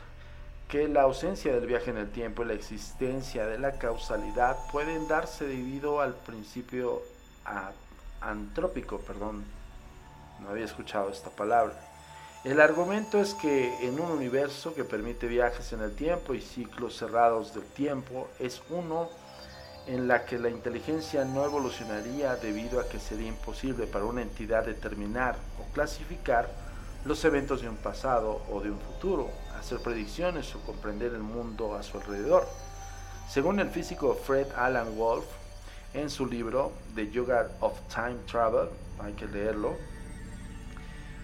[0.68, 5.07] que la ausencia del viaje en el tiempo y la existencia de la causalidad pueden
[5.09, 7.03] darse debido al principio
[8.20, 9.44] antrópico, perdón,
[10.40, 11.74] no había escuchado esta palabra.
[12.44, 16.96] El argumento es que en un universo que permite viajes en el tiempo y ciclos
[16.96, 19.09] cerrados del tiempo, es uno
[19.87, 24.64] en la que la inteligencia no evolucionaría debido a que sería imposible para una entidad
[24.64, 26.50] determinar o clasificar
[27.05, 29.29] los eventos de un pasado o de un futuro,
[29.64, 32.46] hacer predicciones o comprender el mundo a su alrededor.
[33.31, 35.24] Según el físico Fred Alan Wolf,
[35.94, 38.68] en su libro The Yoga of Time Travel,
[39.00, 39.77] hay que leerlo,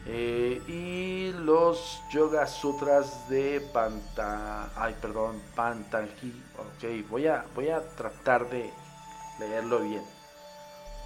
[0.07, 7.83] eh, y los Yoga Sutras de Panta, ay, perdón, Pantanji, ok, voy a, voy a
[7.90, 8.72] tratar de
[9.38, 10.03] leerlo bien.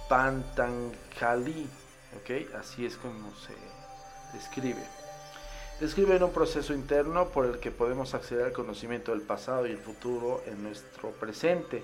[0.07, 1.67] Pantanjali,
[2.15, 3.53] ok, así es como se
[4.37, 5.04] describe.
[5.79, 9.77] Describe un proceso interno por el que podemos acceder al conocimiento del pasado y el
[9.77, 11.83] futuro en nuestro presente,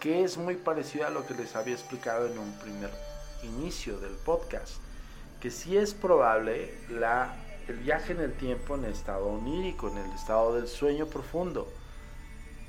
[0.00, 2.90] que es muy parecido a lo que les había explicado en un primer
[3.44, 4.78] inicio del podcast,
[5.38, 7.36] que sí es probable la,
[7.68, 11.72] el viaje en el tiempo en el estado onírico, en el estado del sueño profundo.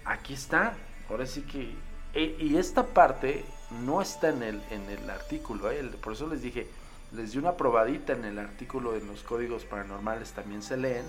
[0.06, 0.78] Aquí está,
[1.10, 1.74] ahora sí que...
[2.14, 3.46] E, y esta parte
[3.84, 5.82] no está en el, en el artículo, ¿eh?
[6.04, 6.68] por eso les dije,
[7.14, 11.06] les di una probadita en el artículo de los códigos paranormales, también se leen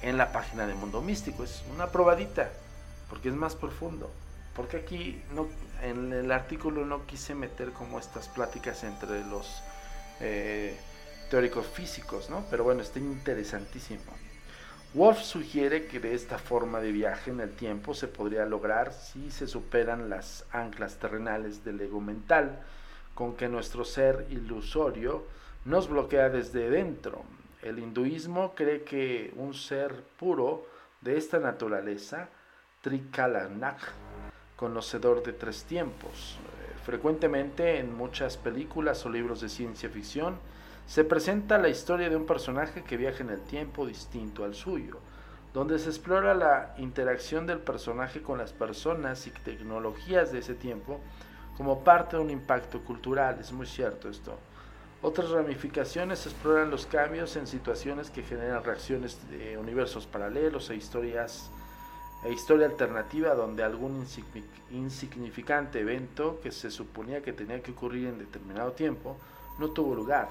[0.00, 1.44] en la página de Mundo Místico.
[1.44, 2.50] Es una probadita,
[3.08, 4.10] porque es más profundo.
[4.54, 5.22] Porque aquí
[5.82, 9.62] en el artículo no quise meter como estas pláticas entre los
[10.20, 10.78] eh,
[11.30, 12.44] teóricos físicos, ¿no?
[12.50, 14.12] Pero bueno, está interesantísimo.
[14.92, 19.30] Wolf sugiere que de esta forma de viaje en el tiempo se podría lograr si
[19.30, 22.60] se superan las anclas terrenales del ego mental
[23.22, 25.22] con que nuestro ser ilusorio
[25.64, 27.22] nos bloquea desde dentro.
[27.62, 30.66] El hinduismo cree que un ser puro
[31.00, 32.28] de esta naturaleza,
[32.80, 33.78] Trikalanak,
[34.56, 40.34] conocedor de tres tiempos, eh, frecuentemente en muchas películas o libros de ciencia ficción,
[40.88, 44.98] se presenta la historia de un personaje que viaja en el tiempo distinto al suyo,
[45.54, 50.98] donde se explora la interacción del personaje con las personas y tecnologías de ese tiempo
[51.56, 54.38] como parte de un impacto cultural, es muy cierto esto.
[55.02, 61.50] Otras ramificaciones exploran los cambios en situaciones que generan reacciones de universos paralelos e historias
[62.24, 64.06] e historia alternativa donde algún
[64.70, 69.16] insignificante evento que se suponía que tenía que ocurrir en determinado tiempo
[69.58, 70.28] no tuvo lugar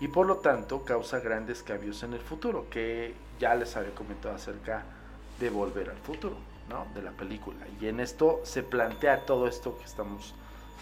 [0.00, 4.34] y por lo tanto causa grandes cambios en el futuro, que ya les había comentado
[4.34, 4.82] acerca
[5.38, 6.36] de Volver al Futuro,
[6.68, 6.86] ¿no?
[6.94, 7.58] de la película.
[7.80, 10.34] Y en esto se plantea todo esto que estamos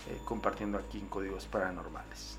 [0.06, 2.38] eh, compartiendo aquí en Códigos Paranormales.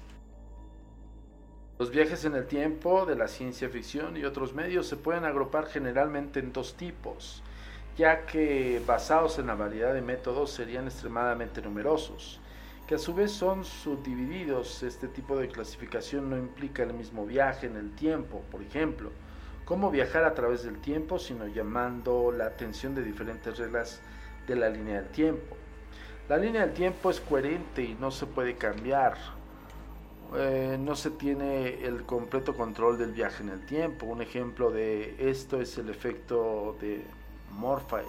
[1.80, 5.66] Los viajes en el tiempo de la ciencia ficción y otros medios se pueden agrupar
[5.68, 7.42] generalmente en dos tipos,
[7.98, 12.42] ya que basados en la variedad de métodos serían extremadamente numerosos,
[12.86, 14.84] que a su vez son subdivididos.
[14.84, 19.12] Este tipo de clasificación no implica el mismo viaje en el tiempo, por ejemplo,
[19.64, 24.02] cómo viajar a través del tiempo, sino llamando la atención de diferentes reglas
[24.48, 25.59] de la línea del tiempo.
[26.30, 29.18] La línea del tiempo es coherente y no se puede cambiar.
[30.36, 34.06] Eh, no se tiene el completo control del viaje en el tiempo.
[34.06, 37.04] Un ejemplo de esto es el efecto de
[37.54, 38.06] Morphy.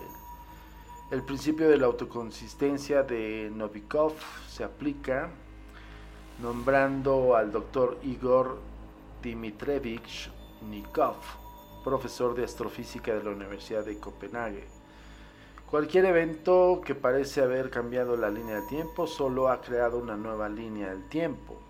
[1.10, 4.12] El principio de la autoconsistencia de Novikov
[4.46, 5.30] se aplica
[6.42, 8.60] nombrando al doctor Igor
[9.22, 10.30] Dimitrevich
[10.68, 11.16] Nikov,
[11.82, 14.79] profesor de astrofísica de la Universidad de Copenhague.
[15.70, 20.48] Cualquier evento que parece haber cambiado la línea del tiempo solo ha creado una nueva
[20.48, 21.60] línea del tiempo.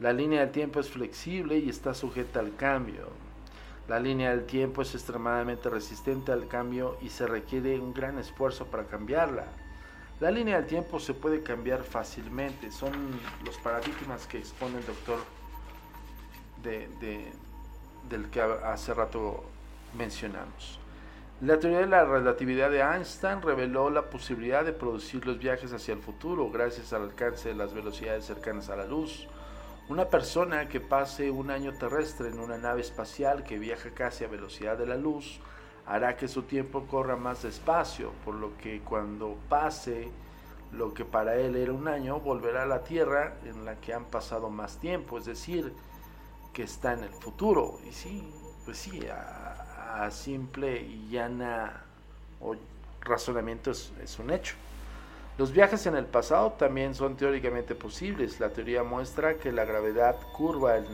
[0.00, 3.06] La línea del tiempo es flexible y está sujeta al cambio.
[3.86, 8.66] La línea del tiempo es extremadamente resistente al cambio y se requiere un gran esfuerzo
[8.66, 9.46] para cambiarla.
[10.18, 12.72] La línea del tiempo se puede cambiar fácilmente.
[12.72, 12.90] Son
[13.44, 15.20] los paradigmas que expone el doctor
[16.64, 19.44] del que hace rato
[19.96, 20.79] mencionamos.
[21.40, 25.94] La teoría de la relatividad de Einstein reveló la posibilidad de producir los viajes hacia
[25.94, 29.26] el futuro gracias al alcance de las velocidades cercanas a la luz.
[29.88, 34.28] Una persona que pase un año terrestre en una nave espacial que viaja casi a
[34.28, 35.40] velocidad de la luz
[35.86, 40.10] hará que su tiempo corra más despacio, por lo que cuando pase
[40.72, 44.04] lo que para él era un año, volverá a la Tierra en la que han
[44.04, 45.72] pasado más tiempo, es decir,
[46.52, 47.78] que está en el futuro.
[47.88, 48.30] Y sí,
[48.66, 49.00] pues sí,
[49.96, 51.84] a simple y llana
[53.02, 54.54] razonamiento es, un hecho.
[55.38, 58.40] Los viajes en el pasado también son teóricamente posibles.
[58.40, 60.86] La teoría muestra que la gravedad curva el,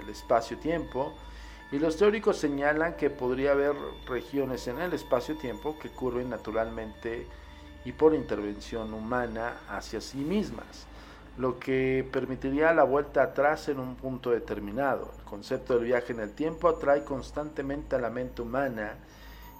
[0.00, 1.14] el espacio-tiempo
[1.72, 3.74] y los teóricos señalan que podría haber
[4.06, 7.26] regiones en el espacio-tiempo que curven naturalmente
[7.84, 10.86] y por intervención humana hacia sí mismas.
[11.38, 15.12] Lo que permitiría la vuelta atrás en un punto determinado.
[15.18, 18.94] El concepto del viaje en el tiempo atrae constantemente a la mente humana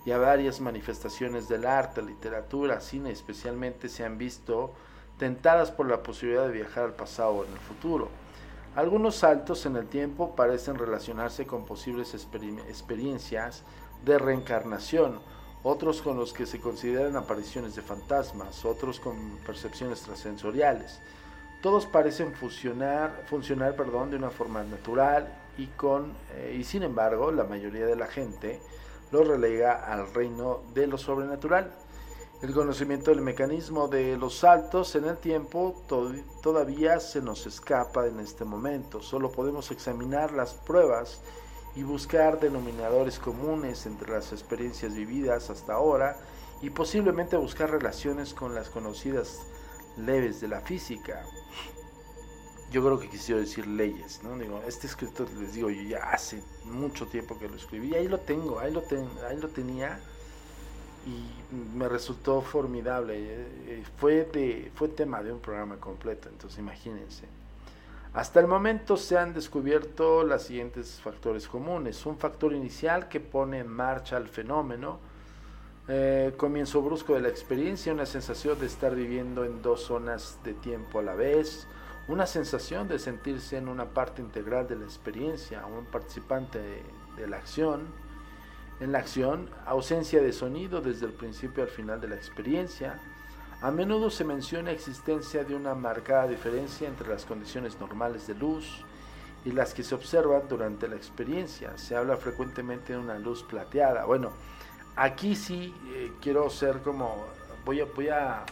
[0.06, 4.72] y a varias manifestaciones del arte, literatura, cine especialmente se han visto
[5.18, 8.08] tentadas por la posibilidad de viajar al pasado o en el futuro.
[8.74, 13.64] Algunos saltos en el tiempo parecen relacionarse con posibles experiencias
[14.04, 15.18] de reencarnación,
[15.62, 21.00] otros con los que se consideran apariciones de fantasmas, otros con percepciones extrasensoriales.
[21.66, 27.32] Todos parecen funcionar, funcionar perdón, de una forma natural y, con, eh, y sin embargo
[27.32, 28.60] la mayoría de la gente
[29.10, 31.72] lo relega al reino de lo sobrenatural.
[32.40, 35.82] El conocimiento del mecanismo de los saltos en el tiempo
[36.40, 39.02] todavía se nos escapa en este momento.
[39.02, 41.20] Solo podemos examinar las pruebas
[41.74, 46.16] y buscar denominadores comunes entre las experiencias vividas hasta ahora
[46.62, 49.40] y posiblemente buscar relaciones con las conocidas
[49.96, 51.24] leves de la física.
[52.76, 54.36] Yo creo que quisiera decir leyes, ¿no?
[54.36, 58.20] Digo, este escrito les digo yo ya hace mucho tiempo que lo escribí, ahí lo
[58.20, 58.84] tengo, ahí lo,
[59.26, 59.98] ahí lo tenía
[61.06, 63.14] y me resultó formidable.
[63.16, 67.24] Eh, eh, fue, de, fue tema de un programa completo, entonces imagínense.
[68.12, 72.04] Hasta el momento se han descubierto los siguientes factores comunes.
[72.04, 74.98] Un factor inicial que pone en marcha el fenómeno,
[75.88, 80.52] eh, comienzo brusco de la experiencia, una sensación de estar viviendo en dos zonas de
[80.52, 81.66] tiempo a la vez,
[82.09, 86.84] una sensación de sentirse en una parte integral de la experiencia, un participante
[87.16, 87.86] de, la acción.
[88.78, 93.00] En la acción, ausencia de sonido desde el principio al final de la experiencia.
[93.62, 98.84] A menudo se menciona existencia de una marcada diferencia entre las condiciones normales de luz
[99.44, 101.76] y las que se observan durante la experiencia.
[101.78, 104.04] Se habla frecuentemente de una luz plateada.
[104.04, 104.30] Bueno,
[104.94, 107.24] aquí sí eh, quiero ser como,
[107.64, 108.44] voy a, voy a,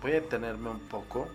[0.00, 1.28] voy a detenerme un poco.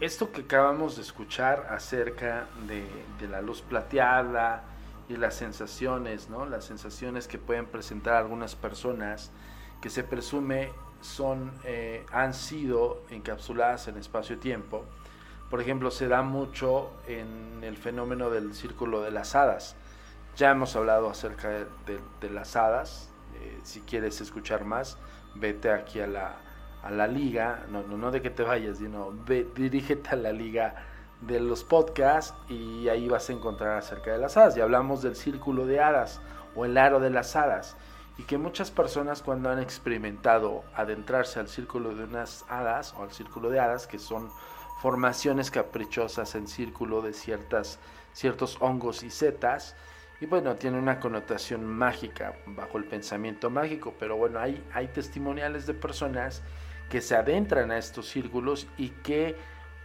[0.00, 2.86] Esto que acabamos de escuchar acerca de,
[3.28, 4.64] la luz plateada
[5.08, 6.44] y las sensaciones, ¿no?
[6.46, 9.30] Las sensaciones que pueden presentar algunas personas
[9.80, 10.70] que se presume
[11.00, 14.84] son, eh, han sido encapsuladas en espacio-tiempo.
[15.48, 19.76] Por ejemplo, se da mucho en el fenómeno del círculo de las hadas
[20.36, 23.08] ya hemos hablado acerca de, las hadas.
[23.40, 24.98] Eh, si quieres escuchar más,
[25.34, 26.36] vete aquí a la,
[26.86, 27.66] a la liga.
[27.70, 29.12] No, no, no de que te vayas, sino
[29.54, 30.74] dirígete a la liga
[31.20, 34.56] de los podcasts y ahí vas a encontrar acerca de las hadas.
[34.56, 36.20] Y hablamos del círculo de hadas
[36.54, 37.76] o el aro de las hadas.
[38.18, 43.12] Y que muchas personas cuando han experimentado adentrarse al círculo de unas hadas o al
[43.12, 44.30] círculo de hadas, que son
[44.80, 47.78] formaciones caprichosas en círculo de ciertas,
[48.12, 49.76] ciertos hongos y setas,
[50.18, 55.66] y bueno, tiene una connotación mágica bajo el pensamiento mágico, pero bueno, hay, hay testimoniales
[55.66, 56.42] de personas
[56.90, 59.36] que se adentran a estos círculos y que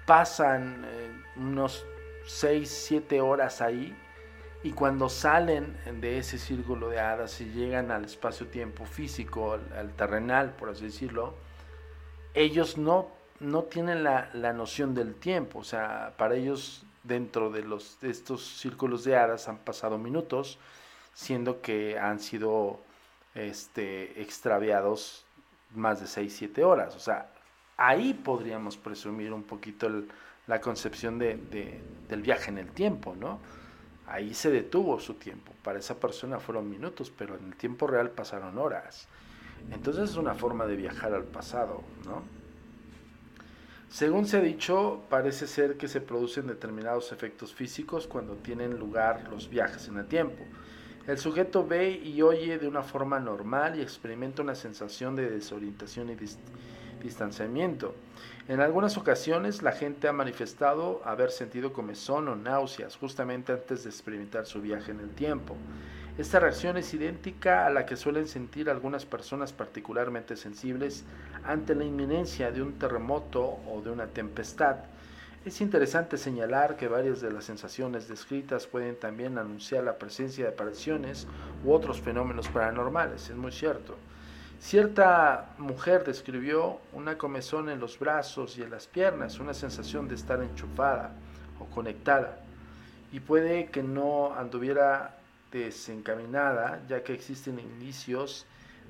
[0.05, 1.85] pasan eh, unos
[2.25, 3.95] 6, 7 horas ahí
[4.63, 10.51] y cuando salen de ese círculo de hadas y llegan al espacio-tiempo físico, al, terrenal,
[10.51, 11.33] por así decirlo,
[12.35, 17.63] ellos no, no tienen la, la noción del tiempo, o sea, para ellos dentro de,
[17.63, 20.59] los, estos círculos de hadas han pasado minutos,
[21.13, 22.79] siendo que han sido
[23.33, 25.25] este, extraviados
[25.75, 26.95] más de 6-7 horas.
[26.95, 27.31] O sea,
[27.77, 29.89] ahí podríamos presumir un poquito
[30.47, 33.39] la concepción de, del viaje en el tiempo, ¿no?
[34.07, 35.53] Ahí se detuvo su tiempo.
[35.63, 39.07] Para esa persona fueron minutos, pero en el tiempo real pasaron horas.
[39.71, 42.23] Entonces es una forma de viajar al pasado, ¿no?
[43.89, 49.27] Según se ha dicho, parece ser que se producen determinados efectos físicos cuando tienen lugar
[49.29, 50.43] los viajes en el tiempo.
[51.07, 56.11] El sujeto ve y oye de una forma normal y experimenta una sensación de desorientación
[56.11, 56.17] y
[57.01, 57.95] distanciamiento.
[58.47, 63.89] En algunas ocasiones la gente ha manifestado haber sentido comezón o náuseas justamente antes de
[63.89, 65.55] experimentar su viaje en el tiempo.
[66.17, 71.03] Esta reacción es idéntica a la que suelen sentir algunas personas particularmente sensibles
[71.43, 74.75] ante la inminencia de un terremoto o de una tempestad.
[75.43, 80.51] Es interesante señalar que varias de las sensaciones descritas pueden también anunciar la presencia de
[80.51, 81.25] apariciones
[81.65, 83.97] u otros fenómenos paranormales, es muy cierto.
[84.59, 90.13] Cierta mujer describió una comezón en los brazos y en las piernas, una sensación de
[90.13, 91.15] estar enchufada
[91.59, 92.37] o conectada,
[93.11, 95.17] y puede que no anduviera
[95.51, 98.45] desencaminada, ya que existen indicios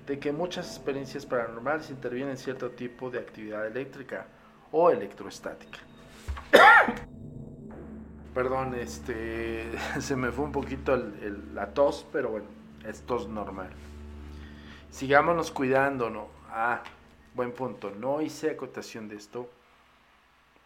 [0.06, 4.26] de que muchas experiencias paranormales intervienen en cierto tipo de actividad eléctrica
[4.74, 5.80] o electroestática.
[8.34, 9.66] Perdón, este
[10.00, 10.96] se me fue un poquito
[11.54, 12.48] la tos, pero bueno,
[12.86, 13.70] es tos normal.
[14.90, 16.28] Sigámonos cuidando, ¿no?
[16.50, 16.82] Ah,
[17.34, 17.92] buen punto.
[17.92, 19.50] No hice acotación de esto,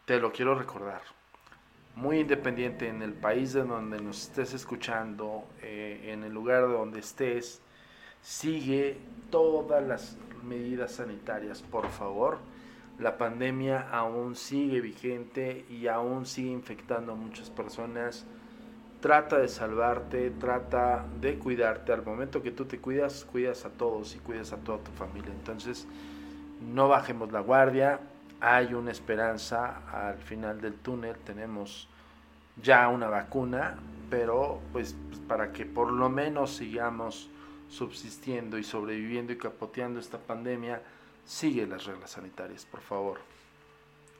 [0.05, 1.01] te lo quiero recordar.
[1.95, 6.99] Muy independiente en el país de donde nos estés escuchando, eh, en el lugar donde
[6.99, 7.61] estés,
[8.21, 8.97] sigue
[9.31, 12.39] todas las medidas sanitarias, por favor.
[12.99, 18.25] La pandemia aún sigue vigente y aún sigue infectando a muchas personas.
[19.01, 21.91] Trata de salvarte, trata de cuidarte.
[21.91, 25.31] Al momento que tú te cuidas, cuidas a todos y cuidas a toda tu familia.
[25.31, 25.85] Entonces,
[26.61, 27.99] no bajemos la guardia.
[28.39, 31.17] Hay una esperanza al final del túnel.
[31.17, 31.89] Tenemos
[32.63, 33.75] ya una vacuna,
[34.09, 34.95] pero pues
[35.27, 37.29] para que por lo menos sigamos
[37.67, 40.81] subsistiendo y sobreviviendo y capoteando esta pandemia,
[41.25, 43.19] sigue las reglas sanitarias, por favor.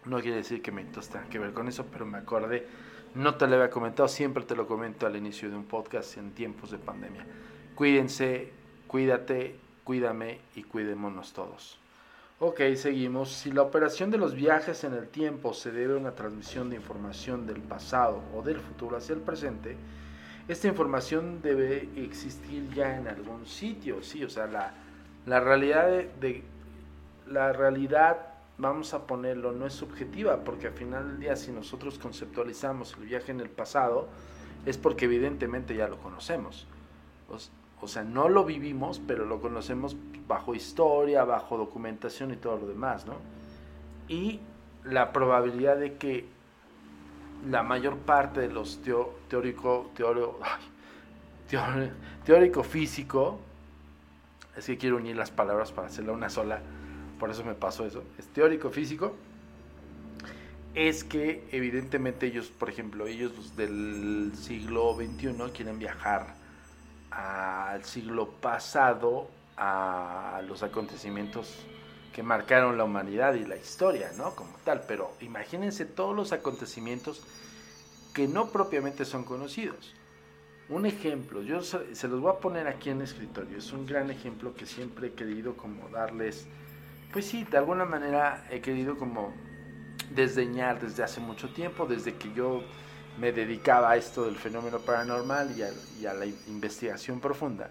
[0.06, 2.68] No quiere decir que Mentos tenga que ver con eso, pero me acordé,
[3.16, 6.32] no te lo había comentado, siempre te lo comento al inicio de un podcast en
[6.32, 7.26] tiempos de pandemia.
[7.76, 8.52] Cuídense,
[8.88, 11.80] cuídate, cuídame y cuidémonos todos.
[12.40, 13.32] Ok, seguimos.
[13.32, 16.76] Si la operación de los viajes en el tiempo se debe a una transmisión de
[16.76, 19.78] información del pasado o del futuro hacia el presente,
[20.48, 24.74] esta información debe existir ya en algún sitio, sí, o sea, la,
[25.26, 26.44] la realidad de,
[27.28, 32.00] la realidad, vamos a ponerlo, no es subjetiva, porque al final del día si nosotros
[32.00, 34.08] conceptualizamos el viaje en el pasado,
[34.66, 36.68] es porque evidentemente ya lo conocemos.
[37.82, 39.96] O, sea, no lo vivimos, pero lo conocemos
[40.28, 43.16] bajo historia, bajo documentación y todo lo demás, ¿no?
[44.08, 44.40] Y
[44.84, 46.26] la probabilidad de que
[47.48, 48.82] la mayor parte de los
[49.30, 49.92] teórico,
[52.26, 53.40] teórico físico,
[54.56, 56.62] es que quiero unir las palabras para hacerla una sola,
[57.20, 59.16] por eso me pasó eso, es teórico físico,
[60.74, 66.36] es que evidentemente ellos, por ejemplo, ellos del siglo XXI quieren viajar
[67.12, 71.56] al siglo pasado, a los acontecimientos
[72.14, 74.36] que marcaron la humanidad y la historia, ¿no?
[74.36, 77.22] Como tal, pero imagínense todos los acontecimientos
[78.14, 79.94] que no propiamente son conocidos.
[80.70, 84.10] Un ejemplo, yo se los voy a poner aquí en el escritorio, es un gran
[84.10, 86.48] ejemplo que siempre he querido como darles,
[87.16, 89.32] pues sí, de alguna manera he querido como
[90.10, 92.62] desdeñar desde hace mucho tiempo, desde que yo
[93.18, 95.56] me dedicaba a esto del fenómeno paranormal
[95.98, 97.70] y a, la investigación profunda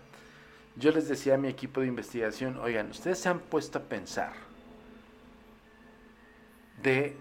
[0.76, 4.32] yo les decía a mi equipo de investigación, oigan, ustedes se han puesto a pensar
[6.82, 7.14] de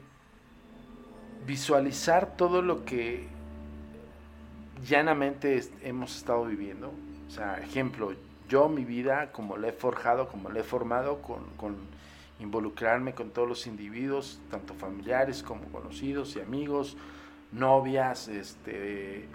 [1.45, 3.27] visualizar todo lo que
[4.87, 6.93] llanamente hemos estado viviendo.
[7.27, 8.13] O sea, ejemplo,
[8.47, 11.43] yo mi vida, como la he forjado, como la he formado, con
[12.39, 16.97] involucrarme con todos los individuos, tanto familiares como conocidos y amigos,
[17.51, 19.27] novias, este,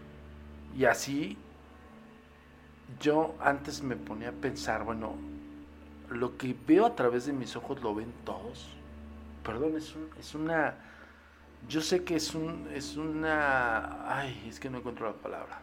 [0.77, 1.37] y así
[3.01, 5.15] yo antes me ponía a pensar, bueno,
[6.09, 8.69] lo que veo a través de mis ojos lo ven todos.
[9.45, 10.75] Perdón, es, es una...
[11.69, 14.19] Yo sé que es un, es una...
[14.19, 15.61] Ay, es que no encuentro la palabra.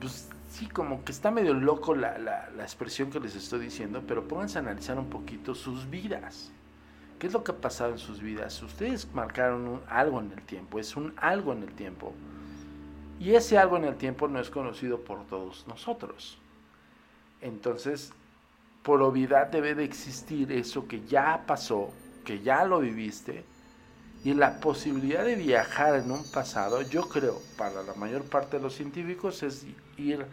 [0.00, 4.02] Pues sí, como que está medio loco la, la, la expresión que les estoy diciendo,
[4.06, 6.52] pero pónganse a analizar un poquito sus vidas.
[7.18, 8.62] ¿Qué es lo que ha pasado en sus vidas?
[8.62, 12.14] Ustedes marcaron algo en el tiempo, es un algo en el tiempo
[13.20, 16.38] y ese algo en el tiempo no es conocido por todos nosotros.
[17.42, 18.12] Entonces,
[18.82, 21.90] por obviedad debe de existir eso que ya pasó,
[22.24, 23.44] que ya lo viviste,
[24.24, 28.62] y la posibilidad de viajar en un pasado, yo creo, para la mayor parte de
[28.62, 29.66] los científicos, es
[29.96, 30.26] ir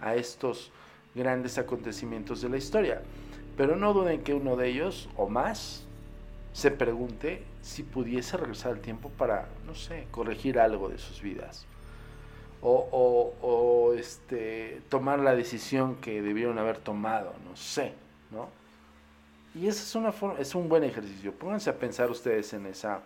[0.00, 0.70] a estos
[1.14, 3.02] grandes acontecimientos de la historia.
[3.56, 5.84] Pero no duden que uno de ellos, o más,
[6.52, 11.66] se pregunte si pudiese regresar al tiempo para, no sé, corregir algo de sus vidas
[12.62, 17.92] o, este, tomar la decisión que debieron haber tomado, no sé,
[18.30, 18.48] ¿no?
[19.54, 21.32] Y esa es una forma, es un buen ejercicio.
[21.32, 23.02] Pónganse a pensar ustedes en esa,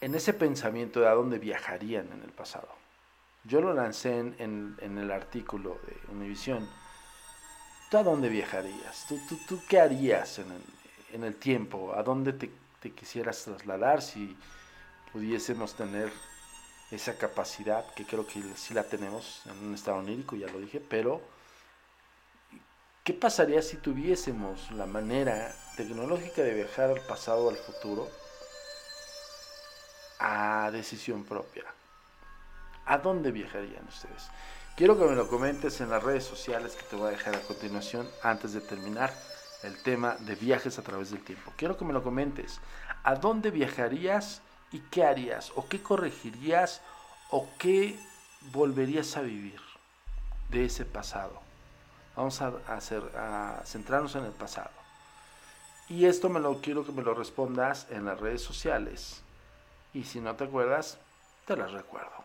[0.00, 2.68] en ese pensamiento de a dónde viajarían en el pasado.
[3.44, 6.68] Yo lo lancé en, en, el artículo de Univision.
[7.90, 9.06] ¿Tú a dónde viajarías?
[9.08, 9.18] ¿Tú,
[9.48, 10.62] tú, qué harías en el,
[11.12, 11.94] en el tiempo?
[11.94, 14.36] ¿A dónde te, te quisieras trasladar si
[15.12, 16.12] pudiésemos tener
[16.90, 20.80] esa capacidad, que creo que sí la tenemos en un estado onírico, ya lo dije,
[20.80, 21.20] pero
[23.04, 28.08] ¿qué pasaría si tuviésemos la manera tecnológica de viajar al pasado o al futuro
[30.18, 31.64] a decisión propia?
[32.86, 34.30] ¿A dónde viajarían ustedes?
[34.76, 37.40] Quiero que me lo comentes en las redes sociales que te voy a dejar a
[37.40, 39.12] continuación antes de terminar
[39.62, 41.52] el tema de viajes a través del tiempo.
[41.56, 42.60] Quiero que me lo comentes.
[43.02, 44.40] ¿A dónde viajarías?
[44.70, 45.52] ¿Y qué harías?
[45.56, 46.80] ¿O qué corregirías?
[47.30, 47.98] ¿O qué
[48.52, 49.60] volverías a vivir
[50.50, 51.40] de ese pasado?
[52.14, 54.70] Vamos a, hacer, a centrarnos en el pasado.
[55.88, 59.22] Y esto me lo quiero que me lo respondas en las redes sociales.
[59.94, 60.98] Y si no te acuerdas,
[61.46, 62.18] te las recuerdo.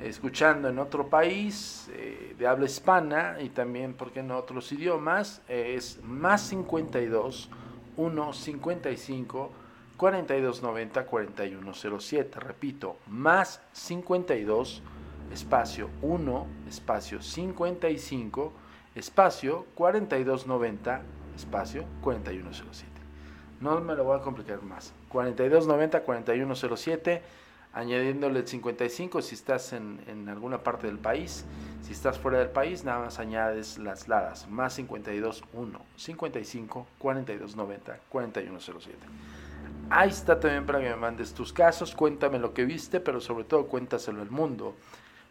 [0.00, 6.02] escuchando en otro país eh, de habla hispana y también, porque en otros idiomas, es
[6.02, 7.50] más 52
[7.96, 9.52] 1 55
[9.96, 12.40] 4290 4107.
[12.40, 14.82] Repito, más 52
[15.32, 18.52] espacio 1 espacio 55
[18.94, 21.02] espacio 4290
[21.34, 22.92] espacio 4107.
[23.60, 24.92] No me lo voy a complicar más.
[25.08, 27.22] 4290 4107
[27.76, 31.44] añadiéndole el 55 si estás en, en, alguna parte del país.
[31.82, 34.48] Si estás fuera del país, nada más añades las ladas.
[34.48, 38.96] Más 52 1 55 42 90 41 07.
[39.90, 41.94] Ahí está también para que me mandes tus casos.
[41.94, 44.74] Cuéntame lo que viste, pero sobre todo cuéntaselo al mundo.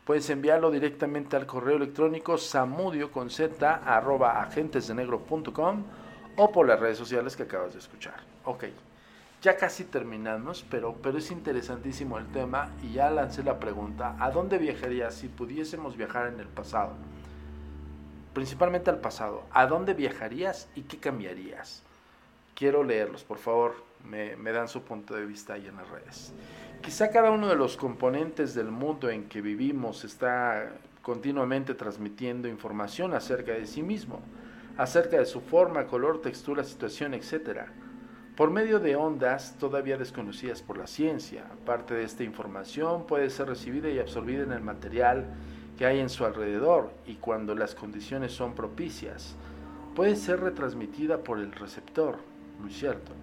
[0.06, 5.84] Puedes enviarlo directamente al correo electrónico samudio con z arroba agentesdenegro.com
[6.38, 8.22] o por las redes sociales que acabas de escuchar.
[8.44, 8.66] Ok
[9.46, 14.32] ya casi terminamos, pero, pero es interesantísimo el tema y ya lancé la pregunta, ¿a
[14.32, 16.94] dónde viajarías si pudiésemos viajar en el pasado?
[18.34, 21.84] Principalmente al pasado, ¿a dónde viajarías y qué cambiarías?
[22.56, 26.34] Quiero leerlos, por favor, me, dan su punto de vista ahí en las redes.
[26.82, 30.72] Quizá cada uno de los componentes del mundo en que vivimos está
[31.04, 34.22] continuamente transmitiendo información acerca de sí mismo,
[34.76, 37.72] acerca de su forma, color, textura, situación, etcétera
[38.36, 41.46] por medio de ondas todavía desconocidas por la ciencia.
[41.66, 45.26] Parte de esta información puede ser recibida y absorbida en el material
[45.78, 49.36] que hay en su alrededor y cuando las condiciones son propicias,
[49.96, 52.18] puede ser retransmitida por el receptor,
[52.60, 53.14] muy cierto.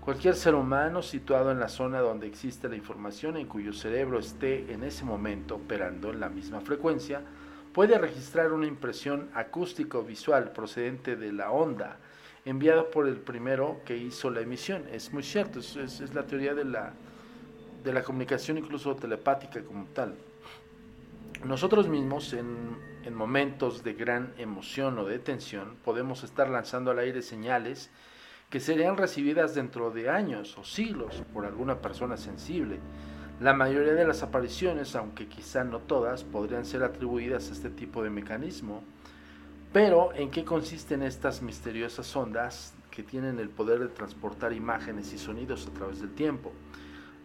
[0.00, 4.72] Cualquier ser humano situado en la zona donde existe la información en cuyo cerebro esté
[4.72, 7.22] en ese momento operando en la misma frecuencia,
[7.72, 11.98] puede registrar una impresión acústico visual procedente de la onda
[12.44, 14.84] enviado por el primero que hizo la emisión.
[14.92, 16.92] Es muy cierto, es, es, la teoría de la,
[17.84, 20.14] de la comunicación incluso telepática como tal.
[21.44, 26.98] Nosotros mismos en, en momentos de gran emoción o de tensión podemos estar lanzando al
[26.98, 27.90] aire señales
[28.50, 32.78] que serían recibidas dentro de años o siglos por alguna persona sensible.
[33.40, 38.02] La mayoría de las apariciones, aunque quizá no todas, podrían ser atribuidas a este tipo
[38.04, 38.84] de mecanismo
[39.72, 45.18] pero, ¿en qué consisten estas misteriosas ondas que tienen el poder de transportar imágenes y
[45.18, 46.52] sonidos a través del tiempo?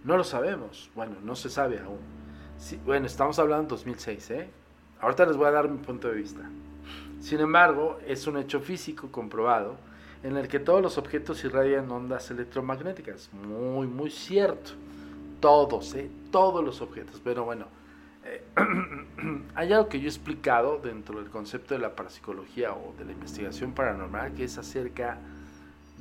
[0.04, 0.90] No lo sabemos.
[0.96, 2.00] Bueno, no se sabe aún.
[2.86, 4.50] bueno, estamos hablando en 2006, ¿eh?
[5.02, 6.50] Ahorita les voy a dar mi punto de vista.
[7.20, 9.76] Sin embargo, es un hecho físico comprobado
[10.24, 13.30] en el que todos los objetos irradian ondas electromagnéticas.
[13.34, 14.72] Muy, muy cierto.
[15.40, 16.10] Todos, ¿eh?
[16.32, 17.22] Todos los objetos.
[17.24, 17.68] Pero bueno,
[19.56, 23.12] hay algo que yo he explicado dentro del concepto de la parapsicología o de la
[23.12, 25.18] investigación paranormal que es acerca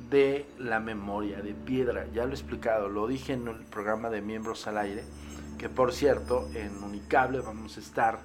[0.09, 2.07] de la memoria de piedra.
[2.13, 5.03] Ya lo he explicado, lo dije en el programa de Miembros al Aire,
[5.57, 8.19] que por cierto en Unicable vamos a estar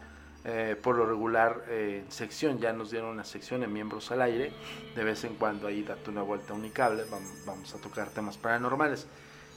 [0.45, 4.23] eh, por lo regular eh, en sección, ya nos dieron una sección en Miembros al
[4.23, 4.53] Aire,
[4.95, 7.05] de vez en cuando ahí date una vuelta a Unicable,
[7.47, 9.07] vamos a tocar temas paranormales.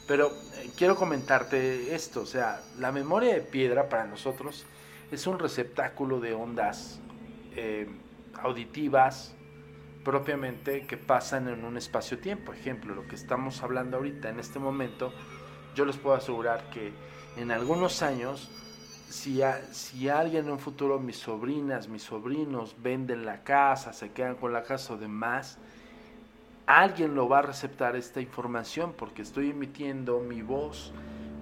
[0.07, 4.65] Pero eh, quiero comentarte esto, o sea, la memoria de piedra para nosotros
[5.11, 6.99] es un receptáculo de ondas
[7.55, 7.87] eh,
[8.41, 9.33] auditivas
[10.03, 12.53] propiamente que pasan en un espacio-tiempo.
[12.53, 15.11] Ejemplo, lo que estamos hablando ahorita en este momento,
[15.73, 16.93] yo les puedo asegurar que
[17.37, 18.51] en algunos años
[19.09, 19.41] si,
[19.71, 24.53] si alguien en un futuro, mis sobrinas, mis sobrinos, venden la casa, se quedan con
[24.53, 25.57] la casa o demás,
[26.65, 30.91] alguien lo va a receptar esta información porque estoy emitiendo mi voz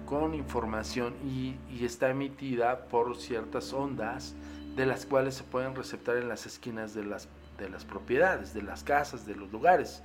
[0.06, 4.34] con información y, y, está emitida por ciertas ondas
[4.76, 8.62] de las cuales se pueden receptar en las esquinas de las, de las propiedades, de
[8.62, 10.02] las casas, de los lugares.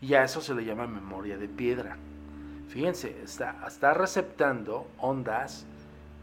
[0.00, 1.96] Y a eso se le llama memoria de piedra.
[2.68, 5.66] Fíjense, está, está receptando ondas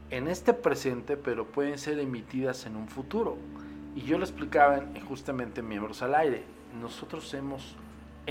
[0.10, 3.38] en este presente, pero pueden ser emitidas en un futuro.
[3.96, 6.44] Y yo lo explicaba en, justamente en Miembros al Aire.
[6.80, 7.76] Nosotros hemos,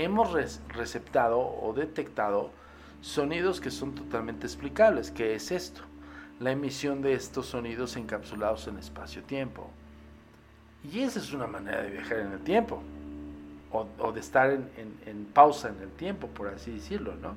[0.03, 0.31] hemos
[0.69, 2.51] receptado o detectado
[3.01, 5.11] sonidos que son totalmente explicables.
[5.11, 5.81] ¿Qué es esto?
[6.39, 9.69] La emisión de estos sonidos encapsulados en espacio-tiempo.
[10.91, 12.81] Y esa es una manera de viajar en el tiempo.
[13.71, 14.69] O, de estar en,
[15.05, 17.35] en pausa en el tiempo, por así decirlo, ¿no?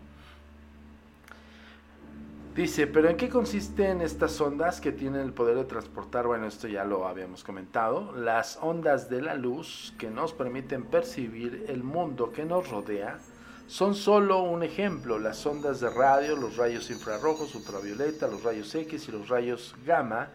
[2.54, 6.26] Dice, pero ¿en qué consisten estas ondas que tienen el poder de transportar?
[6.26, 8.12] Bueno, esto ya lo habíamos comentado.
[8.14, 13.18] Las ondas de la luz que nos permiten percibir el mundo que nos rodea
[13.66, 15.18] son solo un ejemplo.
[15.18, 20.28] Las ondas de radio, los rayos infrarrojos, ultravioleta, los rayos X y los rayos gamma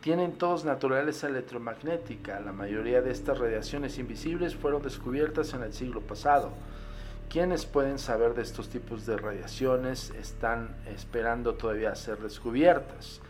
[0.00, 2.38] tienen todos naturaleza electromagnética.
[2.38, 6.52] La mayoría de estas radiaciones invisibles fueron descubiertas en el siglo pasado.
[7.28, 13.20] Quienes pueden saber de estos tipos de radiaciones están esperando todavía ser descubiertas.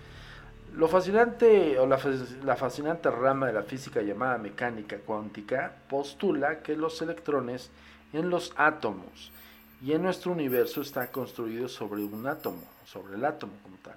[0.75, 1.99] Lo fascinante o la,
[2.45, 7.71] la, fascinante rama de la física llamada mecánica cuántica postula que los electrones
[8.13, 9.33] en los átomos
[9.83, 13.97] y en nuestro universo está construido sobre un átomo, sobre el átomo como tal.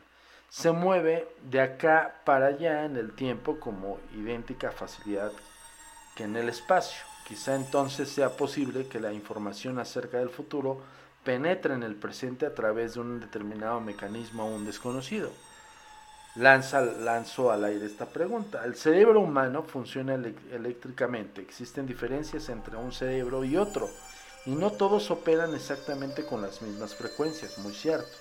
[0.49, 5.31] Se mueve de acá para allá en el tiempo como idéntica facilidad
[6.15, 7.08] que en el espacio.
[7.29, 10.81] Quizá entonces sea posible que la información acerca del futuro
[11.23, 15.31] penetre en el presente a través de un determinado mecanismo aún desconocido.
[16.35, 18.65] Lanza, lanzo al aire esta pregunta.
[18.65, 21.41] El cerebro humano funciona eléctricamente.
[21.41, 23.91] Existen diferencias entre un cerebro y otro.
[24.47, 28.17] Y no todos operan exactamente con las mismas frecuencias, muy cierto.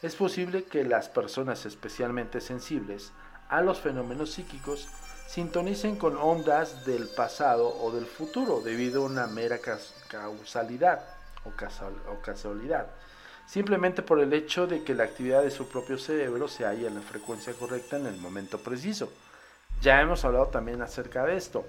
[0.00, 3.12] Es posible que las personas especialmente sensibles
[3.50, 4.88] a los fenómenos psíquicos
[5.26, 9.58] sintonicen con ondas del pasado o del futuro debido a una mera
[10.08, 11.04] causalidad
[11.44, 12.86] o, casualidad,
[13.46, 16.96] simplemente por el hecho de que la actividad de su propio cerebro se halla en
[16.96, 19.10] la frecuencia correcta en el momento preciso.
[19.80, 21.64] Ya hemos hablado también acerca de esto,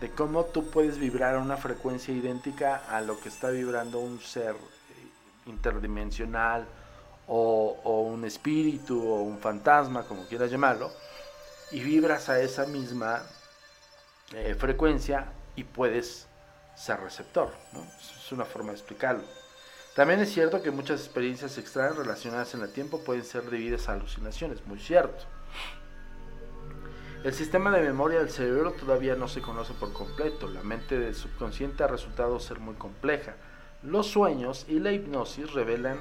[0.00, 4.20] de cómo tú puedes vibrar a una frecuencia idéntica a lo que está vibrando un
[4.20, 4.54] ser
[5.46, 6.66] interdimensional
[7.26, 10.92] o, o un espíritu o un fantasma, como quieras llamarlo,
[11.70, 13.22] y vibras a esa misma
[14.34, 16.26] eh, frecuencia y puedes
[16.76, 17.52] ser receptor.
[17.98, 19.24] Es una forma de explicarlo.
[19.94, 23.94] También es cierto que muchas experiencias extrañas relacionadas en el tiempo pueden ser debidas a
[23.94, 25.24] alucinaciones, muy cierto.
[27.24, 30.46] El sistema de memoria del cerebro todavía no se conoce por completo.
[30.46, 33.34] La mente del subconsciente ha resultado ser muy compleja.
[33.82, 35.98] Los sueños y la hipnosis revelan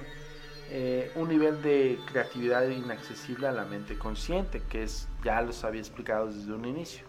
[0.70, 5.80] eh, un nivel de creatividad inaccesible a la mente consciente, que es, ya los había
[5.80, 7.06] explicado desde un inicio,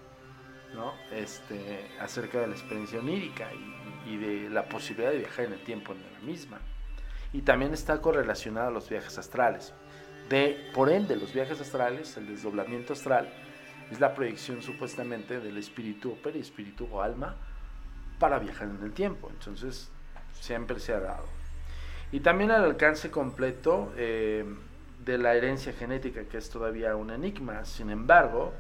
[0.75, 0.93] ¿no?
[1.11, 5.65] este, acerca de la experiencia onírica y, y, de la posibilidad de viajar en el
[5.65, 6.59] tiempo en la misma.
[7.33, 9.75] Y también está correlacionado a los viajes astrales.
[10.29, 13.29] De, por ende, los viajes astrales, el desdoblamiento astral,
[13.91, 17.37] es la proyección supuestamente del espíritu o perispíritu o alma
[18.19, 19.31] para viajar en el tiempo.
[19.31, 19.91] Entonces,
[20.33, 21.38] siempre se ha dado.
[22.11, 24.45] Y también el alcance completo eh,
[25.05, 27.65] de la herencia genética, que es todavía un enigma.
[27.67, 28.53] Sin embargo,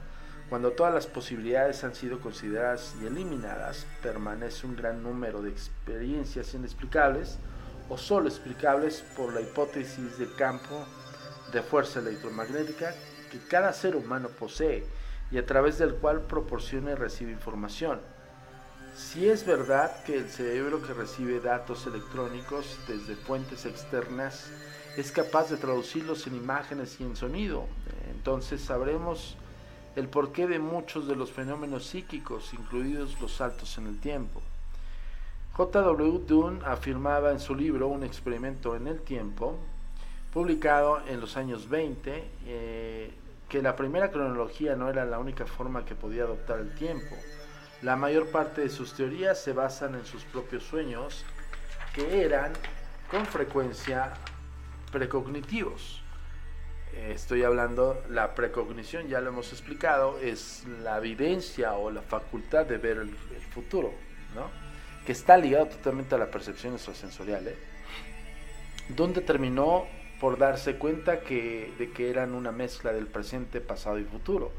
[0.48, 6.54] cuando todas las posibilidades han sido consideradas y eliminadas, permanece un gran número de experiencias
[6.54, 7.38] inexplicables
[7.88, 10.84] o solo explicables por la hipótesis de campo
[11.52, 12.94] de fuerza electromagnética
[13.30, 14.84] que cada ser humano posee
[15.30, 18.00] y a través del cual proporciona y recibe información.
[18.98, 24.50] Si es verdad que el cerebro que recibe datos electrónicos desde fuentes externas
[24.96, 27.66] es capaz de traducirlos en imágenes y en sonido,
[28.10, 29.36] entonces sabremos
[29.94, 34.42] el porqué de muchos de los fenómenos psíquicos, incluidos los saltos en el tiempo.
[35.52, 36.24] J.W.
[36.26, 39.54] Dunn afirmaba en su libro Un experimento en el tiempo,
[40.32, 43.14] publicado en los años 20, eh,
[43.48, 47.14] que la primera cronología no era la única forma que podía adoptar el tiempo
[47.82, 51.24] la mayor parte de sus teorías se basan en sus propios sueños,
[51.94, 52.52] que eran
[53.10, 54.14] con frecuencia
[54.90, 56.02] precognitivos.
[56.92, 62.78] Estoy hablando, la precognición, ya lo hemos explicado, es la evidencia o la facultad de
[62.78, 63.10] ver el,
[63.54, 63.92] futuro,
[64.34, 64.50] ¿no?
[65.06, 67.46] que está ligado totalmente a la percepción extrasensorial.
[67.46, 67.56] ¿eh?
[68.88, 69.86] Donde terminó
[70.20, 74.50] por darse cuenta que, de que eran una mezcla del presente, pasado y futuro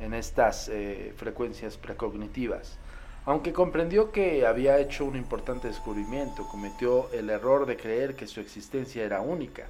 [0.00, 2.78] en estas eh, frecuencias precognitivas.
[3.26, 8.40] Aunque comprendió que había hecho un importante descubrimiento, cometió el error de creer que su
[8.40, 9.64] existencia era única,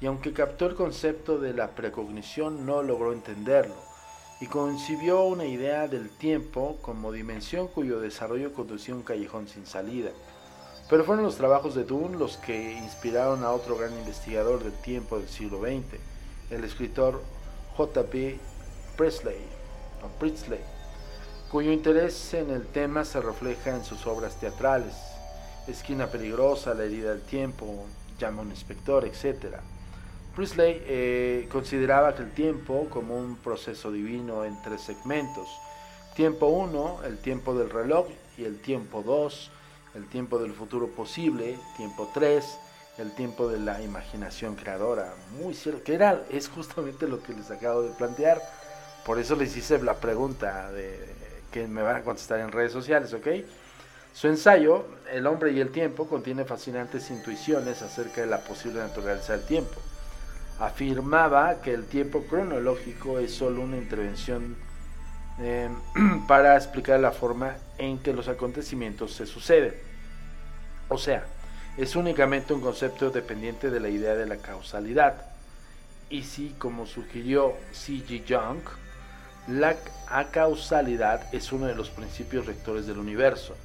[0.00, 3.76] y aunque captó el concepto de la precognición no logró entenderlo,
[4.40, 9.66] y concibió una idea del tiempo como dimensión cuyo desarrollo conducía a un callejón sin
[9.66, 10.10] salida.
[10.88, 15.18] Pero fueron los trabajos de Dunn los que inspiraron a otro gran investigador del tiempo
[15.18, 16.00] del siglo XX,
[16.50, 17.22] el escritor
[17.76, 18.38] J.P.
[18.96, 19.57] Presley,
[20.18, 20.60] Priestley,
[21.50, 24.94] cuyo interés en el tema se refleja en sus obras teatrales,
[25.66, 27.86] Esquina Peligrosa, La herida del tiempo,
[28.18, 29.58] Llama un inspector, etc.
[30.34, 35.48] Priestley eh, consideraba que el tiempo como un proceso divino en tres segmentos.
[36.16, 39.50] Tiempo 1, el tiempo del reloj, y el tiempo 2,
[39.94, 42.58] el tiempo del futuro posible, tiempo 3,
[42.98, 45.14] el tiempo de la imaginación creadora.
[45.40, 48.40] Muy cierto, que era, es justamente lo que les acabo de plantear.
[49.08, 51.00] Por eso les hice la pregunta de
[51.50, 53.26] que me van a contestar en redes sociales, ¿ok?
[54.12, 59.32] Su ensayo, El hombre y el tiempo, contiene fascinantes intuiciones acerca de la posible naturaleza
[59.32, 59.80] del tiempo.
[60.58, 64.56] Afirmaba que el tiempo cronológico es solo una intervención
[65.40, 65.70] eh,
[66.28, 69.72] para explicar la forma en que los acontecimientos se suceden.
[70.90, 71.24] O sea,
[71.78, 75.14] es únicamente un concepto dependiente de la idea de la causalidad.
[76.10, 78.24] Y si, como sugirió C.G.
[78.28, 78.60] Jung,
[79.48, 79.76] la
[80.08, 83.56] acausalidad es uno de los principios rectores del universo.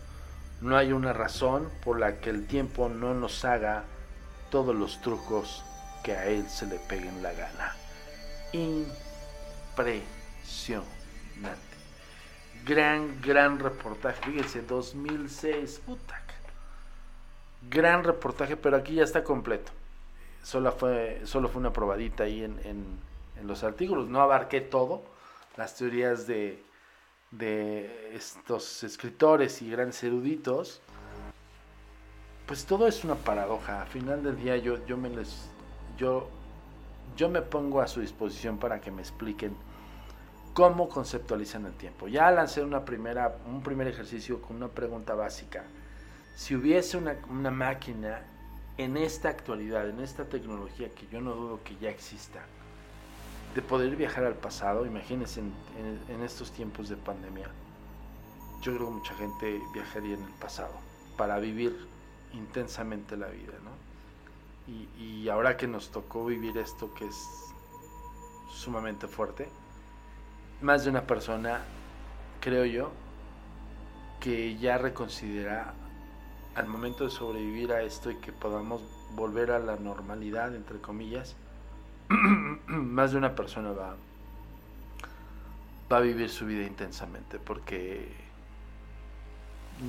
[0.62, 3.84] No hay una razón por la que el tiempo no nos haga
[4.50, 5.66] todos los trucos
[6.02, 7.76] que a él se le peguen la gana.
[8.54, 10.08] Impresionante.
[12.66, 14.22] Gran, gran reportaje.
[14.24, 15.82] Fíjense, 2006.
[15.86, 16.22] Puta.
[17.70, 19.72] Gran reportaje, pero aquí ya está completo.
[20.44, 22.86] Solo fue, solo fue una probadita ahí en, en,
[23.40, 24.08] en los artículos.
[24.08, 25.13] No abarqué todo
[25.58, 26.64] las teorías de,
[27.32, 30.82] de estos escritores y grandes eruditos,
[32.46, 33.82] pues todo es una paradoja.
[33.82, 35.50] Al final del día yo, yo, me les,
[35.98, 36.30] yo,
[37.16, 39.56] yo me pongo a su disposición para que me expliquen
[40.54, 42.08] cómo conceptualizan el tiempo.
[42.08, 45.64] Ya lancé una primera, un primer ejercicio con una pregunta básica.
[46.36, 48.22] Si hubiese una, una máquina
[48.78, 52.44] en esta actualidad, en esta tecnología que yo no dudo que ya exista,
[53.54, 57.48] de poder viajar al pasado, imagínense en, estos tiempos de pandemia,
[58.62, 60.74] yo creo que mucha gente viajaría en el pasado
[61.18, 61.88] para vivir
[62.34, 63.72] intensamente la vida, ¿no?
[64.66, 67.54] Y, y ahora que nos tocó vivir esto que es
[68.50, 69.50] sumamente fuerte,
[70.62, 71.62] más de una persona,
[72.40, 72.92] creo yo,
[74.20, 75.74] que ya reconsidera
[76.56, 78.82] al momento de sobrevivir a esto y que podamos
[79.16, 81.36] volver a la normalidad, entre comillas,
[82.68, 83.96] más de una persona va,
[85.92, 88.12] va a vivir su vida intensamente porque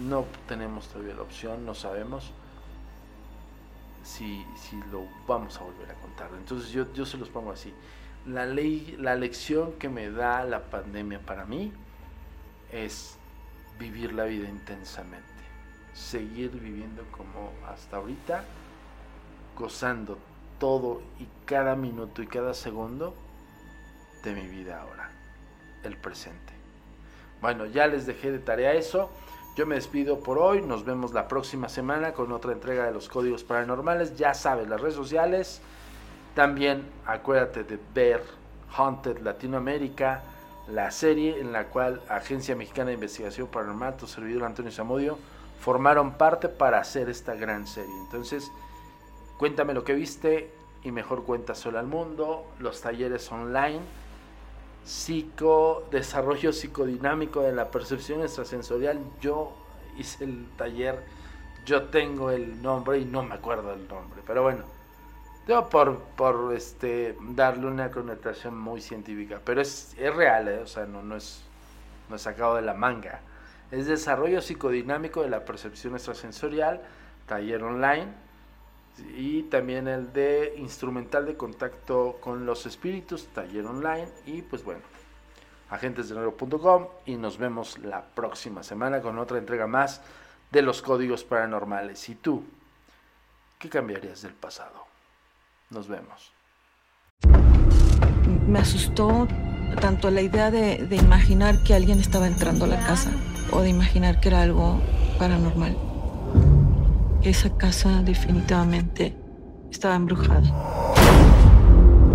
[0.08, 2.32] no tenemos todavía la opción, no sabemos
[4.02, 6.30] si, si lo vamos a volver a contar.
[6.36, 7.72] Entonces yo, yo se los pongo así.
[8.26, 11.72] La, ley, la lección que me da la pandemia para mí
[12.72, 13.16] es
[13.78, 15.26] vivir la vida intensamente,
[15.92, 18.44] seguir viviendo como hasta ahorita,
[19.58, 20.18] gozando
[20.58, 23.14] todo y cada minuto y cada segundo
[24.22, 25.10] de mi vida ahora,
[25.82, 26.52] el presente.
[27.40, 29.10] Bueno, ya les dejé de tarea eso.
[29.56, 30.62] Yo me despido por hoy.
[30.62, 34.16] Nos vemos la próxima semana con otra entrega de los códigos paranormales.
[34.16, 35.60] Ya sabes, las redes sociales.
[36.34, 38.22] También acuérdate de ver
[38.76, 40.22] Haunted Latinoamérica,
[40.68, 45.18] la serie en la cual Agencia Mexicana de Investigación Paranormal, tu servidor Antonio Zamudio,
[45.60, 47.94] formaron parte para hacer esta gran serie.
[48.04, 48.50] Entonces,
[49.38, 50.50] Cuéntame lo que viste
[50.84, 53.80] y mejor cuenta solo al mundo, los talleres online,
[54.84, 59.00] psico, desarrollo psicodinámico de la percepción extrasensorial.
[59.20, 59.52] Yo
[59.96, 61.02] hice el taller,
[61.66, 64.64] yo tengo el nombre y no me acuerdo el nombre, pero bueno,
[65.48, 70.58] yo por, por este, darle una connotación muy científica, pero es, es real, ¿eh?
[70.58, 71.42] o sea, no, no, es,
[72.08, 73.20] no es sacado de la manga.
[73.70, 76.82] Es desarrollo psicodinámico de la percepción extrasensorial,
[77.26, 78.23] taller online
[78.98, 84.80] y también el de instrumental de contacto con los espíritus, taller online y pues bueno,
[85.70, 90.00] agentesdenero.com y nos vemos la próxima semana con otra entrega más
[90.50, 92.08] de los códigos paranormales.
[92.08, 92.44] ¿Y tú?
[93.58, 94.86] ¿Qué cambiarías del pasado?
[95.70, 96.32] Nos vemos.
[98.46, 99.26] Me asustó
[99.80, 103.10] tanto la idea de, de imaginar que alguien estaba entrando a la casa
[103.50, 104.80] o de imaginar que era algo
[105.18, 105.93] paranormal
[107.24, 109.16] esa casa definitivamente
[109.70, 110.42] estaba embrujada.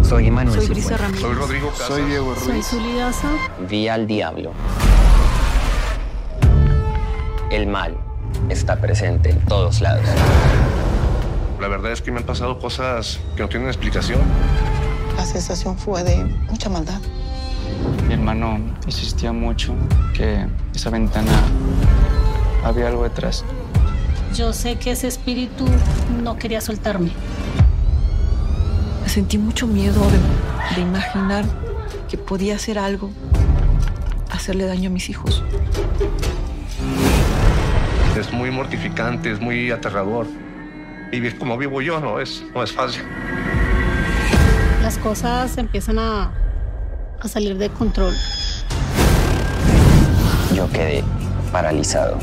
[0.03, 0.97] Soy Emanuel Soy Brisa.
[0.97, 1.21] Ramírez.
[1.21, 1.87] Soy Rodrigo Casas.
[1.87, 2.65] Soy Diego Soy Ruiz.
[2.67, 3.29] Zuli Daza.
[3.67, 4.51] Vi al diablo.
[7.51, 7.97] El mal
[8.49, 10.05] está presente en todos lados.
[11.59, 14.19] La verdad es que me han pasado cosas que no tienen explicación.
[15.17, 17.01] La sensación fue de mucha maldad.
[18.07, 19.73] Mi hermano insistía mucho
[20.13, 21.31] que esa ventana
[22.63, 23.43] había algo detrás.
[24.35, 25.65] Yo sé que ese espíritu
[26.23, 27.11] no quería soltarme.
[29.05, 31.45] Sentí mucho miedo de, de imaginar
[32.07, 33.11] que podía hacer algo,
[34.31, 35.43] hacerle daño a mis hijos.
[38.17, 40.27] Es muy mortificante, es muy aterrador.
[41.11, 43.01] Vivir como vivo yo no es, no es fácil.
[44.83, 46.31] Las cosas empiezan a,
[47.19, 48.13] a salir de control.
[50.55, 51.03] Yo quedé
[51.51, 52.17] paralizado.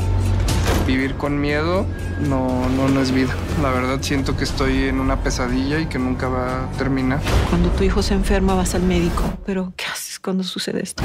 [0.87, 1.85] Vivir con miedo
[2.21, 3.35] no, no, no es vida.
[3.61, 7.19] La verdad siento que estoy en una pesadilla y que nunca va a terminar.
[7.49, 11.03] Cuando tu hijo se enferma vas al médico, pero ¿qué haces cuando sucede esto?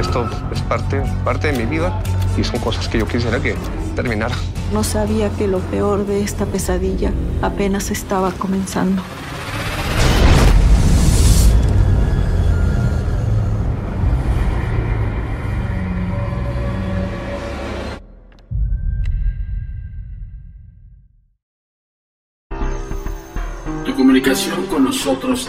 [0.00, 2.02] Esto es parte, parte de mi vida
[2.38, 3.54] y son cosas que yo quisiera que
[3.94, 4.34] terminara.
[4.72, 9.02] No sabía que lo peor de esta pesadilla apenas estaba comenzando.